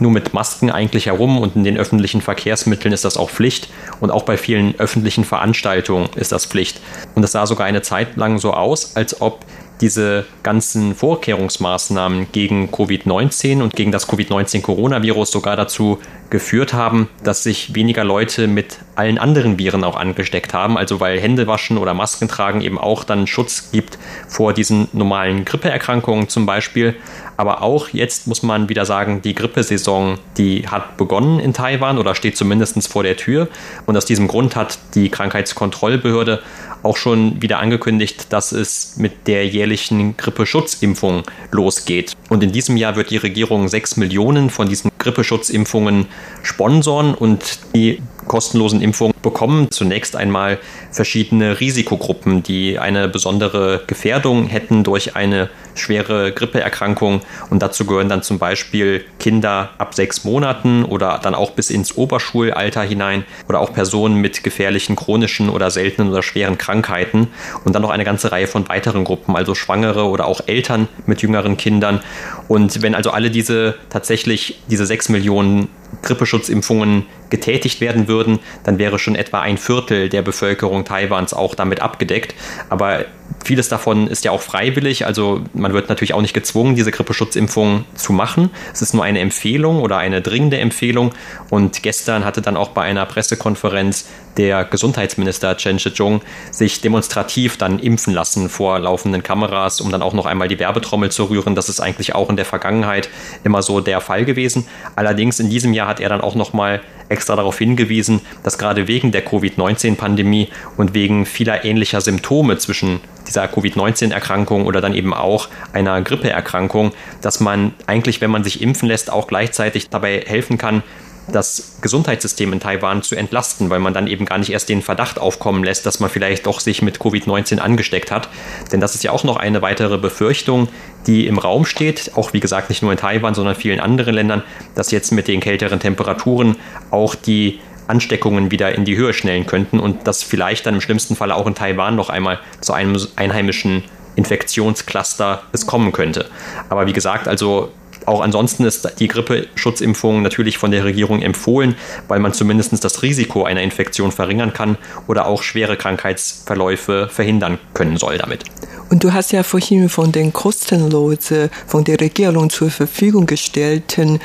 nur 0.00 0.10
mit 0.10 0.34
Masken 0.34 0.70
eigentlich 0.70 1.06
herum 1.06 1.38
und 1.38 1.56
in 1.56 1.64
den 1.64 1.76
öffentlichen 1.76 2.20
Verkehrsmitteln 2.20 2.92
ist 2.92 3.04
das 3.04 3.16
auch 3.16 3.30
Pflicht 3.30 3.68
und 4.00 4.10
auch 4.10 4.24
bei 4.24 4.36
vielen 4.36 4.78
öffentlichen 4.78 5.24
Veranstaltungen 5.24 6.08
ist 6.16 6.32
das 6.32 6.46
Pflicht. 6.46 6.80
Und 7.14 7.22
es 7.22 7.32
sah 7.32 7.46
sogar 7.46 7.66
eine 7.66 7.82
Zeit 7.82 8.16
lang 8.16 8.38
so 8.38 8.52
aus, 8.52 8.96
als 8.96 9.20
ob 9.20 9.44
diese 9.82 10.24
ganzen 10.44 10.94
Vorkehrungsmaßnahmen 10.94 12.28
gegen 12.30 12.70
Covid-19 12.70 13.62
und 13.62 13.74
gegen 13.74 13.92
das 13.92 14.06
Covid-19-Coronavirus 14.06 15.32
sogar 15.32 15.56
dazu 15.56 15.98
geführt 16.30 16.72
haben, 16.72 17.10
dass 17.22 17.42
sich 17.42 17.74
weniger 17.74 18.04
Leute 18.04 18.46
mit 18.46 18.78
allen 18.94 19.18
anderen 19.18 19.58
Viren 19.58 19.84
auch 19.84 19.96
angesteckt 19.96 20.54
haben. 20.54 20.78
Also 20.78 21.00
weil 21.00 21.20
Händewaschen 21.20 21.76
oder 21.76 21.92
Masken 21.92 22.28
tragen 22.28 22.62
eben 22.62 22.78
auch 22.78 23.04
dann 23.04 23.26
Schutz 23.26 23.70
gibt 23.72 23.98
vor 24.28 24.54
diesen 24.54 24.88
normalen 24.92 25.44
Grippeerkrankungen 25.44 26.28
zum 26.28 26.46
Beispiel. 26.46 26.94
Aber 27.36 27.62
auch 27.62 27.88
jetzt 27.88 28.28
muss 28.28 28.42
man 28.42 28.68
wieder 28.68 28.86
sagen, 28.86 29.20
die 29.20 29.34
Grippesaison, 29.34 30.18
die 30.38 30.68
hat 30.68 30.96
begonnen 30.96 31.40
in 31.40 31.52
Taiwan 31.52 31.98
oder 31.98 32.14
steht 32.14 32.36
zumindest 32.36 32.88
vor 32.88 33.02
der 33.02 33.16
Tür. 33.16 33.48
Und 33.86 33.96
aus 33.96 34.04
diesem 34.04 34.28
Grund 34.28 34.54
hat 34.54 34.78
die 34.94 35.08
Krankheitskontrollbehörde 35.10 36.40
auch 36.82 36.96
schon 36.96 37.40
wieder 37.40 37.58
angekündigt, 37.58 38.32
dass 38.32 38.52
es 38.52 38.96
mit 38.96 39.26
der 39.26 39.46
jährlichen 39.46 39.71
Grippeschutzimpfung 40.16 41.22
losgeht. 41.50 42.16
Und 42.28 42.42
in 42.42 42.52
diesem 42.52 42.76
Jahr 42.76 42.96
wird 42.96 43.10
die 43.10 43.16
Regierung 43.16 43.68
sechs 43.68 43.96
Millionen 43.96 44.50
von 44.50 44.68
diesen 44.68 44.90
Grippeschutzimpfungen 44.98 46.06
sponsoren 46.42 47.14
und 47.14 47.58
die 47.74 48.00
kostenlosen 48.32 48.80
Impfungen 48.80 49.12
bekommen 49.20 49.70
zunächst 49.70 50.16
einmal 50.16 50.58
verschiedene 50.90 51.60
Risikogruppen, 51.60 52.42
die 52.42 52.78
eine 52.78 53.06
besondere 53.06 53.82
Gefährdung 53.86 54.46
hätten 54.46 54.84
durch 54.84 55.16
eine 55.16 55.50
schwere 55.74 56.32
Grippeerkrankung. 56.32 57.20
Und 57.50 57.62
dazu 57.62 57.84
gehören 57.84 58.08
dann 58.08 58.22
zum 58.22 58.38
Beispiel 58.38 59.04
Kinder 59.18 59.68
ab 59.76 59.94
sechs 59.94 60.24
Monaten 60.24 60.86
oder 60.86 61.20
dann 61.22 61.34
auch 61.34 61.50
bis 61.50 61.68
ins 61.68 61.98
Oberschulalter 61.98 62.80
hinein 62.80 63.26
oder 63.50 63.60
auch 63.60 63.74
Personen 63.74 64.16
mit 64.16 64.42
gefährlichen 64.42 64.96
chronischen 64.96 65.50
oder 65.50 65.70
seltenen 65.70 66.10
oder 66.10 66.22
schweren 66.22 66.56
Krankheiten. 66.56 67.28
Und 67.66 67.74
dann 67.74 67.82
noch 67.82 67.90
eine 67.90 68.04
ganze 68.04 68.32
Reihe 68.32 68.46
von 68.46 68.66
weiteren 68.70 69.04
Gruppen, 69.04 69.36
also 69.36 69.54
Schwangere 69.54 70.06
oder 70.06 70.26
auch 70.26 70.40
Eltern 70.46 70.88
mit 71.04 71.20
jüngeren 71.20 71.58
Kindern. 71.58 72.00
Und 72.48 72.80
wenn 72.80 72.94
also 72.94 73.10
alle 73.10 73.30
diese 73.30 73.74
tatsächlich 73.90 74.58
diese 74.70 74.86
sechs 74.86 75.10
Millionen 75.10 75.68
Grippeschutzimpfungen 76.00 77.06
getätigt 77.30 77.80
werden 77.80 78.08
würden, 78.08 78.38
dann 78.64 78.78
wäre 78.78 78.98
schon 78.98 79.14
etwa 79.14 79.40
ein 79.40 79.58
Viertel 79.58 80.08
der 80.08 80.22
Bevölkerung 80.22 80.84
Taiwans 80.84 81.34
auch 81.34 81.54
damit 81.54 81.80
abgedeckt. 81.80 82.34
Aber 82.68 83.04
vieles 83.44 83.68
davon 83.68 84.06
ist 84.06 84.24
ja 84.24 84.30
auch 84.30 84.40
freiwillig, 84.40 85.06
also 85.06 85.42
man 85.54 85.72
wird 85.72 85.88
natürlich 85.88 86.14
auch 86.14 86.20
nicht 86.20 86.34
gezwungen, 86.34 86.74
diese 86.76 86.90
Grippeschutzimpfung 86.90 87.84
zu 87.94 88.12
machen. 88.12 88.50
Es 88.72 88.82
ist 88.82 88.94
nur 88.94 89.04
eine 89.04 89.20
Empfehlung 89.20 89.80
oder 89.80 89.98
eine 89.98 90.22
dringende 90.22 90.58
Empfehlung. 90.58 91.12
Und 91.50 91.82
gestern 91.82 92.24
hatte 92.24 92.42
dann 92.42 92.56
auch 92.56 92.70
bei 92.70 92.82
einer 92.82 93.06
Pressekonferenz 93.06 94.06
der 94.36 94.64
Gesundheitsminister 94.64 95.56
Chen 95.56 95.78
Shih-chung 95.78 96.22
sich 96.50 96.80
demonstrativ 96.80 97.58
dann 97.58 97.78
impfen 97.78 98.14
lassen 98.14 98.48
vor 98.48 98.78
laufenden 98.78 99.22
Kameras, 99.22 99.80
um 99.80 99.90
dann 99.90 100.02
auch 100.02 100.14
noch 100.14 100.26
einmal 100.26 100.48
die 100.48 100.58
Werbetrommel 100.58 101.10
zu 101.10 101.24
rühren. 101.24 101.54
Das 101.54 101.68
ist 101.68 101.80
eigentlich 101.80 102.14
auch 102.14 102.30
in 102.30 102.36
der 102.36 102.44
Vergangenheit 102.46 103.08
immer 103.44 103.62
so 103.62 103.80
der 103.80 104.00
Fall 104.00 104.24
gewesen. 104.24 104.66
Allerdings 104.96 105.38
in 105.40 105.50
diesem 105.50 105.72
Jahr 105.72 105.88
hat 105.88 106.00
er 106.00 106.08
dann 106.08 106.20
auch 106.20 106.34
noch 106.34 106.52
mal 106.52 106.80
extra 107.12 107.36
darauf 107.36 107.58
hingewiesen, 107.58 108.20
dass 108.42 108.58
gerade 108.58 108.88
wegen 108.88 109.12
der 109.12 109.22
Covid-19-Pandemie 109.24 110.48
und 110.76 110.94
wegen 110.94 111.26
vieler 111.26 111.64
ähnlicher 111.64 112.00
Symptome 112.00 112.58
zwischen 112.58 113.00
dieser 113.28 113.46
Covid-19-Erkrankung 113.46 114.66
oder 114.66 114.80
dann 114.80 114.94
eben 114.94 115.14
auch 115.14 115.48
einer 115.72 116.02
Grippeerkrankung, 116.02 116.92
dass 117.20 117.40
man 117.40 117.74
eigentlich, 117.86 118.20
wenn 118.20 118.30
man 118.30 118.44
sich 118.44 118.60
impfen 118.60 118.88
lässt, 118.88 119.12
auch 119.12 119.26
gleichzeitig 119.28 119.90
dabei 119.90 120.24
helfen 120.26 120.58
kann, 120.58 120.82
das 121.28 121.76
Gesundheitssystem 121.80 122.52
in 122.52 122.60
Taiwan 122.60 123.02
zu 123.02 123.14
entlasten, 123.14 123.70
weil 123.70 123.78
man 123.78 123.94
dann 123.94 124.06
eben 124.06 124.24
gar 124.24 124.38
nicht 124.38 124.50
erst 124.50 124.68
den 124.68 124.82
Verdacht 124.82 125.18
aufkommen 125.18 125.62
lässt, 125.62 125.86
dass 125.86 126.00
man 126.00 126.10
vielleicht 126.10 126.46
doch 126.46 126.60
sich 126.60 126.82
mit 126.82 126.98
Covid-19 126.98 127.58
angesteckt 127.58 128.10
hat. 128.10 128.28
Denn 128.72 128.80
das 128.80 128.94
ist 128.94 129.04
ja 129.04 129.12
auch 129.12 129.24
noch 129.24 129.36
eine 129.36 129.62
weitere 129.62 129.98
Befürchtung, 129.98 130.68
die 131.06 131.26
im 131.26 131.38
Raum 131.38 131.64
steht, 131.64 132.12
auch 132.16 132.32
wie 132.32 132.40
gesagt 132.40 132.70
nicht 132.70 132.82
nur 132.82 132.92
in 132.92 132.98
Taiwan, 132.98 133.34
sondern 133.34 133.54
in 133.54 133.60
vielen 133.60 133.80
anderen 133.80 134.14
Ländern, 134.14 134.42
dass 134.74 134.90
jetzt 134.90 135.12
mit 135.12 135.28
den 135.28 135.40
kälteren 135.40 135.80
Temperaturen 135.80 136.56
auch 136.90 137.14
die 137.14 137.60
Ansteckungen 137.86 138.50
wieder 138.50 138.74
in 138.74 138.84
die 138.84 138.96
Höhe 138.96 139.12
schnellen 139.12 139.46
könnten 139.46 139.80
und 139.80 140.06
dass 140.06 140.22
vielleicht 140.22 140.66
dann 140.66 140.74
im 140.74 140.80
schlimmsten 140.80 141.16
Fall 141.16 141.32
auch 141.32 141.46
in 141.46 141.54
Taiwan 141.54 141.96
noch 141.96 142.08
einmal 142.08 142.38
zu 142.60 142.72
einem 142.72 142.96
einheimischen 143.16 143.84
Infektionscluster 144.14 145.42
es 145.52 145.66
kommen 145.66 145.92
könnte. 145.92 146.26
Aber 146.68 146.86
wie 146.86 146.92
gesagt, 146.92 147.28
also 147.28 147.72
auch 148.06 148.20
ansonsten 148.20 148.64
ist 148.64 148.98
die 148.98 149.08
Grippeschutzimpfung 149.08 150.22
natürlich 150.22 150.58
von 150.58 150.70
der 150.70 150.84
Regierung 150.84 151.22
empfohlen, 151.22 151.76
weil 152.08 152.20
man 152.20 152.32
zumindest 152.32 152.82
das 152.84 153.02
Risiko 153.02 153.44
einer 153.44 153.62
Infektion 153.62 154.12
verringern 154.12 154.52
kann 154.52 154.76
oder 155.06 155.26
auch 155.26 155.42
schwere 155.42 155.76
Krankheitsverläufe 155.76 157.08
verhindern 157.10 157.58
können 157.74 157.96
soll 157.96 158.18
damit. 158.18 158.44
Und 158.90 159.04
du 159.04 159.12
hast 159.12 159.32
ja 159.32 159.42
vorhin 159.42 159.88
von 159.88 160.12
den 160.12 160.32
kostenlosen, 160.32 161.50
von 161.66 161.84
der 161.84 162.00
Regierung 162.00 162.50
zur 162.50 162.70
Verfügung 162.70 163.26
gestellten 163.26 164.20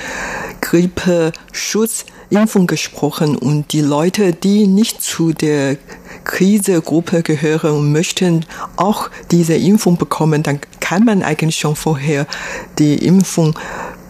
Grippeschutzimpfung 2.30 2.68
gesprochen 2.68 3.38
und 3.38 3.72
die 3.74 3.82
Leute, 3.82 4.34
die 4.34 4.68
nicht 4.68 5.02
zu 5.02 5.34
der 5.34 5.78
Krisegruppe 6.24 7.24
gehören 7.24 7.72
und 7.72 7.92
möchten 7.92 8.46
auch 8.76 9.10
diese 9.32 9.56
Impfung 9.56 9.98
bekommen, 9.98 10.44
dann 10.44 10.60
kann 10.80 11.06
man 11.06 11.24
eigentlich 11.24 11.58
schon 11.58 11.76
vorher 11.76 12.28
die 12.80 13.06
Impfung 13.06 13.58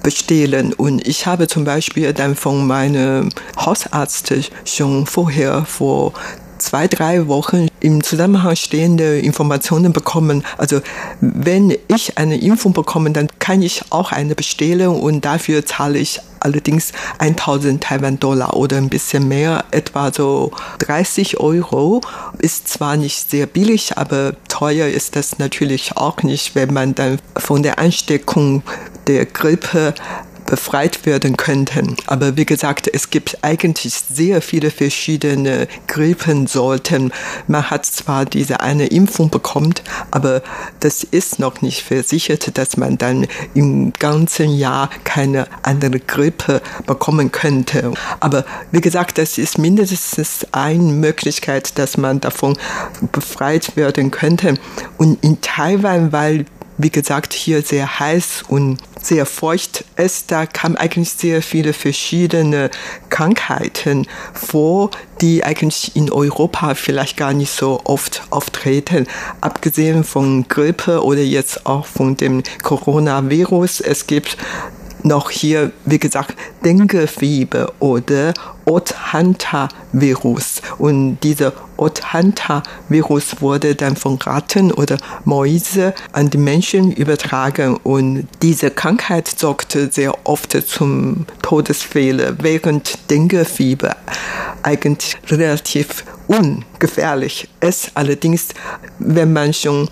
bestellen. 0.03 0.73
Und 0.73 1.08
ich 1.08 1.25
habe 1.25 1.47
zum 1.47 1.63
Beispiel 1.63 2.13
dann 2.13 2.36
von 2.36 2.65
meinem 2.65 3.30
Hausarzt 3.58 4.34
schon 4.65 5.06
vorher 5.06 5.65
vor 5.65 6.13
zwei, 6.58 6.88
drei 6.88 7.27
Wochen 7.27 7.67
im 7.80 8.03
Zusammenhang 8.03 8.56
stehende 8.56 9.19
Informationen 9.19 9.93
bekommen. 9.93 10.43
Also 10.58 10.82
wenn 11.21 11.75
ich 11.88 12.17
eine 12.17 12.38
Impfung 12.38 12.73
bekomme, 12.73 13.12
dann 13.12 13.27
kann 13.39 13.62
ich 13.62 13.84
auch 13.91 14.12
eine 14.12 14.34
bestellen 14.34 14.89
und 14.89 15.23
dafür 15.23 15.65
zahle 15.65 15.99
ich 15.99 16.19
allerdings 16.39 16.91
1000 17.19 17.84
Taiwan-Dollar 17.84 18.56
oder 18.56 18.78
ein 18.78 18.89
bisschen 18.89 19.28
mehr, 19.28 19.65
etwa 19.71 20.12
so 20.12 20.52
30 20.80 21.39
Euro. 21.39 22.02
Ist 22.39 22.67
zwar 22.67 22.97
nicht 22.97 23.30
sehr 23.30 23.45
billig, 23.45 23.97
aber 23.97 24.34
teuer 24.47 24.88
ist 24.88 25.15
das 25.15 25.39
natürlich 25.39 25.97
auch 25.97 26.23
nicht, 26.23 26.56
wenn 26.56 26.73
man 26.73 26.95
dann 26.95 27.19
von 27.38 27.63
der 27.63 27.80
Ansteckung 27.80 28.63
der 29.08 29.26
Grippe 29.26 29.93
befreit 30.47 31.05
werden 31.05 31.38
könnten. 31.38 31.95
Aber 32.07 32.36
wie 32.36 32.45
gesagt, 32.45 32.89
es 32.91 33.12
gibt 33.12 33.38
eigentlich 33.43 33.93
sehr 33.93 34.41
viele 34.41 34.71
verschiedene 34.71 35.67
Grippensorten. 35.86 37.13
Man 37.47 37.69
hat 37.69 37.86
zwar 37.86 38.25
diese 38.25 38.62
eine 38.62 38.88
Impfung 38.88 39.29
bekommen, 39.29 39.75
aber 40.10 40.41
das 40.79 41.03
ist 41.03 41.38
noch 41.38 41.62
nicht 41.62 41.83
versichert, 41.83 42.57
dass 42.57 42.77
man 42.77 42.97
dann 42.97 43.27
im 43.53 43.93
ganzen 43.93 44.57
Jahr 44.57 44.89
keine 45.03 45.47
andere 45.63 45.99
Grippe 45.99 46.62
bekommen 46.86 47.31
könnte. 47.31 47.91
Aber 48.19 48.45
wie 48.71 48.81
gesagt, 48.81 49.17
das 49.17 49.38
ist 49.38 49.57
mindestens 49.57 50.47
eine 50.51 50.81
Möglichkeit, 50.81 51.77
dass 51.77 51.97
man 51.97 52.21
davon 52.21 52.57
befreit 53.12 53.75
werden 53.75 54.12
könnte. 54.12 54.55
Und 54.97 55.23
in 55.23 55.41
Taiwan, 55.41 56.12
weil 56.12 56.45
wie 56.78 56.90
gesagt, 56.90 57.34
hier 57.34 57.62
sehr 57.62 58.00
heiß 58.00 58.44
und 58.48 58.78
sehr 59.02 59.26
feucht 59.26 59.86
ist, 59.96 60.32
da 60.32 60.46
kamen 60.46 60.76
eigentlich 60.76 61.12
sehr 61.12 61.42
viele 61.42 61.74
verschiedene 61.74 62.70
Krankheiten 63.10 64.08
vor, 64.34 64.92
die 65.22 65.44
eigentlich 65.44 65.96
in 65.96 66.12
Europa 66.12 66.76
vielleicht 66.76 67.18
gar 67.18 67.34
nicht 67.34 67.52
so 67.52 67.82
oft 67.86 68.24
auftreten. 68.30 69.08
Abgesehen 69.42 70.04
von 70.04 70.48
Grippe 70.48 71.04
oder 71.04 71.22
jetzt 71.22 71.66
auch 71.66 71.86
von 71.86 72.18
dem 72.18 72.44
Coronavirus, 72.63 73.82
es 73.82 74.08
gibt 74.08 74.38
noch 75.08 75.30
hier, 75.30 75.72
wie 75.86 76.00
gesagt, 76.00 76.36
Denguefieber 76.63 77.74
oder 77.80 78.34
Othanta-Virus. 78.65 80.62
Und 80.78 81.20
dieser 81.24 81.54
Othanta-Virus 81.78 83.41
wurde 83.41 83.76
dann 83.76 83.96
von 83.96 84.17
Ratten 84.17 84.72
oder 84.72 84.98
Mäuse 85.26 85.93
an 86.12 86.30
die 86.30 86.38
Menschen 86.38 86.91
übertragen. 86.91 87.78
Und 87.78 88.28
diese 88.41 88.70
Krankheit 88.70 89.28
sorgte 89.28 89.89
sehr 89.91 90.13
oft 90.26 90.52
zum 90.67 91.26
Todesfehler, 91.41 92.36
während 92.41 93.10
Denguefieber 93.10 93.96
eigentlich 94.63 95.17
relativ 95.30 96.04
ungefährlich 96.28 97.48
ist. 97.62 97.91
Allerdings, 97.93 98.50
wenn 99.00 99.32
man 99.34 99.54
schon 99.54 99.89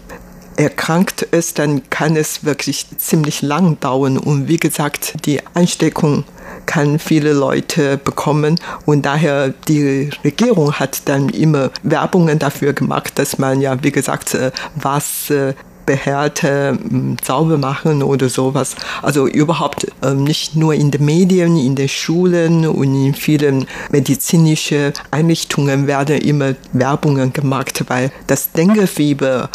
erkrankt 0.57 1.21
ist, 1.21 1.59
dann 1.59 1.89
kann 1.89 2.15
es 2.15 2.43
wirklich 2.45 2.85
ziemlich 2.97 3.41
lang 3.41 3.79
dauern. 3.79 4.17
Und 4.17 4.47
wie 4.47 4.57
gesagt, 4.57 5.25
die 5.25 5.39
Ansteckung 5.53 6.23
kann 6.65 6.99
viele 6.99 7.33
Leute 7.33 7.97
bekommen 7.97 8.59
und 8.85 9.05
daher 9.05 9.53
die 9.67 10.09
Regierung 10.23 10.73
hat 10.73 11.01
dann 11.05 11.29
immer 11.29 11.71
Werbungen 11.83 12.39
dafür 12.39 12.73
gemacht, 12.73 13.13
dass 13.15 13.37
man 13.37 13.61
ja, 13.61 13.83
wie 13.83 13.91
gesagt, 13.91 14.33
äh, 14.33 14.51
Wasser 14.75 15.53
Behärte 15.85 16.77
sauber 17.23 17.57
machen 17.57 18.01
oder 18.03 18.29
sowas. 18.29 18.75
Also 19.01 19.27
überhaupt 19.27 19.87
ähm, 20.03 20.23
nicht 20.23 20.55
nur 20.55 20.73
in 20.73 20.91
den 20.91 21.05
Medien, 21.05 21.57
in 21.57 21.75
den 21.75 21.89
Schulen 21.89 22.67
und 22.67 22.95
in 22.95 23.13
vielen 23.13 23.67
medizinischen 23.91 24.93
Einrichtungen 25.11 25.87
werden 25.87 26.17
immer 26.17 26.55
Werbungen 26.73 27.33
gemacht, 27.33 27.83
weil 27.87 28.11
das 28.27 28.51
Denguefieber 28.51 29.49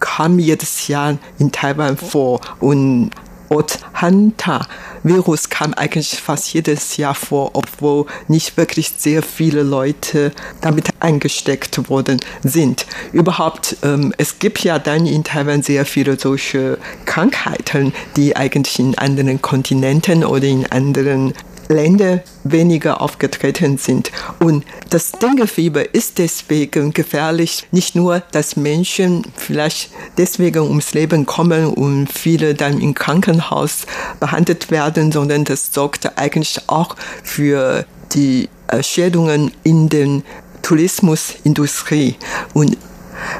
kam 0.00 0.38
jedes 0.38 0.88
Jahr 0.88 1.18
in 1.38 1.52
Taiwan 1.52 1.96
vor 1.96 2.40
und 2.60 3.10
Othanta-Virus 3.54 5.48
kam 5.50 5.74
eigentlich 5.74 6.20
fast 6.20 6.52
jedes 6.54 6.96
Jahr 6.96 7.14
vor, 7.14 7.50
obwohl 7.54 8.06
nicht 8.28 8.56
wirklich 8.56 8.92
sehr 8.96 9.22
viele 9.22 9.62
Leute 9.62 10.32
damit 10.60 10.88
eingesteckt 11.00 11.88
worden 11.88 12.20
sind. 12.42 12.86
Überhaupt, 13.12 13.76
ähm, 13.82 14.12
es 14.18 14.38
gibt 14.38 14.64
ja 14.64 14.78
dann 14.78 15.06
in 15.06 15.24
Taiwan 15.24 15.62
sehr 15.62 15.84
viele 15.84 16.18
solche 16.18 16.78
Krankheiten, 17.04 17.92
die 18.16 18.36
eigentlich 18.36 18.78
in 18.78 18.96
anderen 18.98 19.40
Kontinenten 19.40 20.24
oder 20.24 20.46
in 20.46 20.70
anderen 20.70 21.34
Länder 21.68 22.22
weniger 22.44 23.00
aufgetreten 23.00 23.78
sind. 23.78 24.10
Und 24.38 24.64
das 24.90 25.12
Denguefieber 25.12 25.94
ist 25.94 26.18
deswegen 26.18 26.92
gefährlich, 26.92 27.66
nicht 27.70 27.94
nur, 27.94 28.20
dass 28.32 28.56
Menschen 28.56 29.22
vielleicht 29.36 29.90
deswegen 30.18 30.60
ums 30.62 30.94
Leben 30.94 31.26
kommen 31.26 31.66
und 31.66 32.12
viele 32.12 32.54
dann 32.54 32.80
im 32.80 32.94
Krankenhaus 32.94 33.86
behandelt 34.20 34.70
werden, 34.70 35.12
sondern 35.12 35.44
das 35.44 35.72
sorgt 35.72 36.18
eigentlich 36.18 36.60
auch 36.68 36.96
für 37.22 37.86
die 38.14 38.48
Schädungen 38.80 39.52
in 39.62 39.88
den 39.88 40.22
Tourismusindustrie. 40.62 42.16
Und 42.54 42.76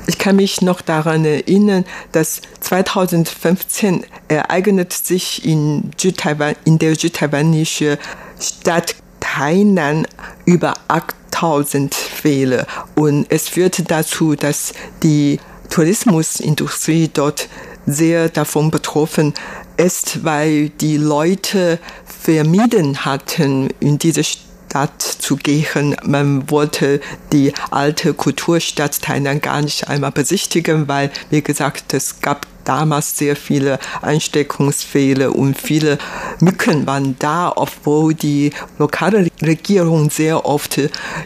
ich 0.06 0.18
kann 0.18 0.36
mich 0.36 0.60
noch 0.60 0.80
daran 0.80 1.24
erinnern, 1.24 1.84
dass 2.12 2.42
2015 2.60 4.04
ereignet 4.28 4.92
sich 4.92 5.44
in, 5.44 5.90
Südtaiwan, 5.96 6.56
in 6.64 6.78
der 6.78 6.94
südtaiwanischen 6.94 7.96
Stadt 8.40 8.96
Tainan 9.20 10.06
über 10.44 10.74
8000 10.88 11.94
Fälle. 11.94 12.66
Und 12.94 13.26
es 13.30 13.48
führte 13.48 13.82
dazu, 13.82 14.34
dass 14.36 14.74
die 15.02 15.40
Tourismusindustrie 15.70 17.10
dort 17.12 17.48
sehr 17.86 18.28
davon 18.28 18.70
betroffen 18.70 19.34
ist, 19.76 20.24
weil 20.24 20.68
die 20.68 20.96
Leute 20.96 21.78
vermieden 22.04 23.04
hatten, 23.04 23.70
in 23.80 23.98
diese 23.98 24.24
Stadt 24.24 24.44
Stadt 24.74 25.00
zu 25.02 25.36
gehen. 25.36 25.94
Man 26.02 26.50
wollte 26.50 27.00
die 27.32 27.52
alte 27.70 28.12
Kulturstadt 28.12 29.00
Tainan 29.02 29.40
gar 29.40 29.62
nicht 29.62 29.86
einmal 29.86 30.10
besichtigen, 30.10 30.88
weil, 30.88 31.12
wie 31.30 31.42
gesagt, 31.42 31.94
es 31.94 32.20
gab 32.20 32.48
damals 32.64 33.16
sehr 33.16 33.36
viele 33.36 33.78
Einsteckungsfehler 34.02 35.32
und 35.32 35.56
viele 35.56 35.98
Mücken 36.40 36.88
waren 36.88 37.14
da, 37.20 37.52
obwohl 37.54 38.14
die 38.14 38.50
lokale 38.76 39.28
Regierung 39.40 40.10
sehr 40.10 40.44
oft 40.44 40.80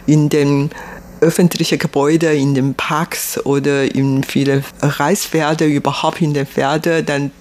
in 0.05 0.29
den 0.29 0.69
öffentliche 1.21 1.77
Gebäude 1.77 2.33
in 2.33 2.53
den 2.53 2.75
Parks 2.75 3.43
oder 3.45 3.93
in 3.93 4.23
viele 4.23 4.63
Reispferde, 4.81 5.65
überhaupt 5.65 6.21
in 6.21 6.33
den 6.33 6.45
Pferden, 6.45 7.05
dann 7.05 7.31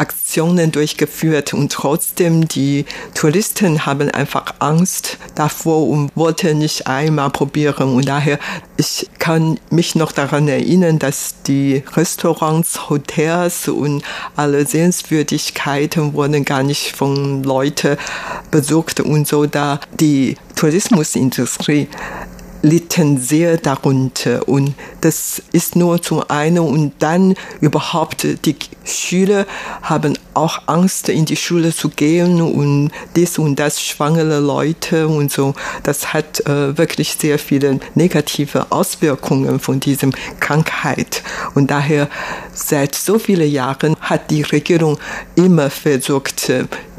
Desinfizierungsaktionen 0.00 0.72
durchgeführt 0.72 1.54
und 1.54 1.72
trotzdem 1.72 2.46
die 2.48 2.84
Touristen 3.14 3.86
haben 3.86 4.10
einfach 4.10 4.54
Angst 4.58 5.18
davor 5.34 5.88
und 5.88 6.10
wollten 6.14 6.58
nicht 6.58 6.86
einmal 6.86 7.30
probieren. 7.30 7.94
Und 7.94 8.08
daher 8.08 8.38
ich 8.76 9.08
kann 9.18 9.58
mich 9.70 9.94
noch 9.94 10.12
daran 10.12 10.48
erinnern, 10.48 10.98
dass 10.98 11.34
die 11.46 11.82
Restaurants, 11.94 12.88
Hotels 12.88 13.68
und 13.68 14.02
alle 14.36 14.66
Sehenswürdigkeiten 14.66 16.14
wurden 16.14 16.44
gar 16.44 16.62
nicht 16.62 16.96
von 16.96 17.42
Leuten 17.42 17.96
besucht 18.50 19.00
und 19.00 19.28
so 19.28 19.46
da 19.46 19.80
die 19.98 20.36
Tourismusindustrie 20.56 21.88
litten 22.62 23.20
sehr 23.20 23.56
darunter. 23.56 24.48
Und 24.48 24.74
das 25.00 25.42
ist 25.52 25.76
nur 25.76 26.02
zum 26.02 26.22
einen. 26.28 26.58
Und 26.60 26.92
dann 26.98 27.34
überhaupt 27.60 28.26
die 28.44 28.56
Schüler 28.84 29.46
haben 29.82 30.18
auch 30.34 30.62
Angst 30.66 31.08
in 31.08 31.24
die 31.24 31.36
Schule 31.36 31.74
zu 31.74 31.88
gehen. 31.88 32.40
Und 32.40 32.90
dies 33.16 33.38
und 33.38 33.56
das 33.56 33.82
schwangere 33.82 34.40
Leute 34.40 35.08
und 35.08 35.32
so. 35.32 35.54
Das 35.82 36.12
hat 36.12 36.40
äh, 36.46 36.76
wirklich 36.76 37.14
sehr 37.14 37.38
viele 37.38 37.80
negative 37.94 38.66
Auswirkungen 38.70 39.60
von 39.60 39.80
diesem 39.80 40.12
Krankheit. 40.40 41.22
Und 41.54 41.70
daher 41.70 42.08
seit 42.52 42.94
so 42.94 43.18
vielen 43.18 43.50
Jahren 43.50 43.96
hat 44.00 44.30
die 44.30 44.42
Regierung 44.42 44.98
immer 45.34 45.70
versucht 45.70 46.52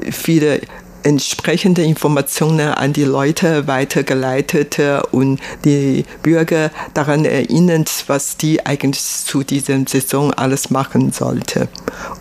viele 0.09 0.61
entsprechende 1.03 1.83
Informationen 1.83 2.69
an 2.69 2.93
die 2.93 3.03
Leute 3.03 3.67
weitergeleitet 3.67 4.79
und 5.11 5.39
die 5.65 6.05
Bürger 6.23 6.71
daran 6.93 7.25
erinnert, 7.25 8.05
was 8.07 8.37
die 8.37 8.65
eigentlich 8.65 9.01
zu 9.01 9.43
dieser 9.43 9.79
Saison 9.87 10.33
alles 10.33 10.69
machen 10.69 11.11
sollte. 11.11 11.67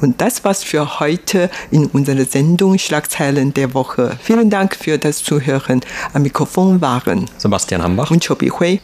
Und 0.00 0.20
das 0.20 0.44
war's 0.44 0.62
für 0.62 1.00
heute 1.00 1.50
in 1.70 1.86
unserer 1.86 2.24
Sendung 2.24 2.78
Schlagzeilen 2.78 3.54
der 3.54 3.74
Woche. 3.74 4.18
Vielen 4.22 4.50
Dank 4.50 4.76
für 4.76 4.98
das 4.98 5.22
Zuhören. 5.22 5.80
Am 6.12 6.22
Mikrofon 6.22 6.80
waren 6.80 7.26
Sebastian 7.38 7.82
Hambach 7.82 8.10
und 8.10 8.26
Chobi 8.26 8.50
Hui. 8.50 8.80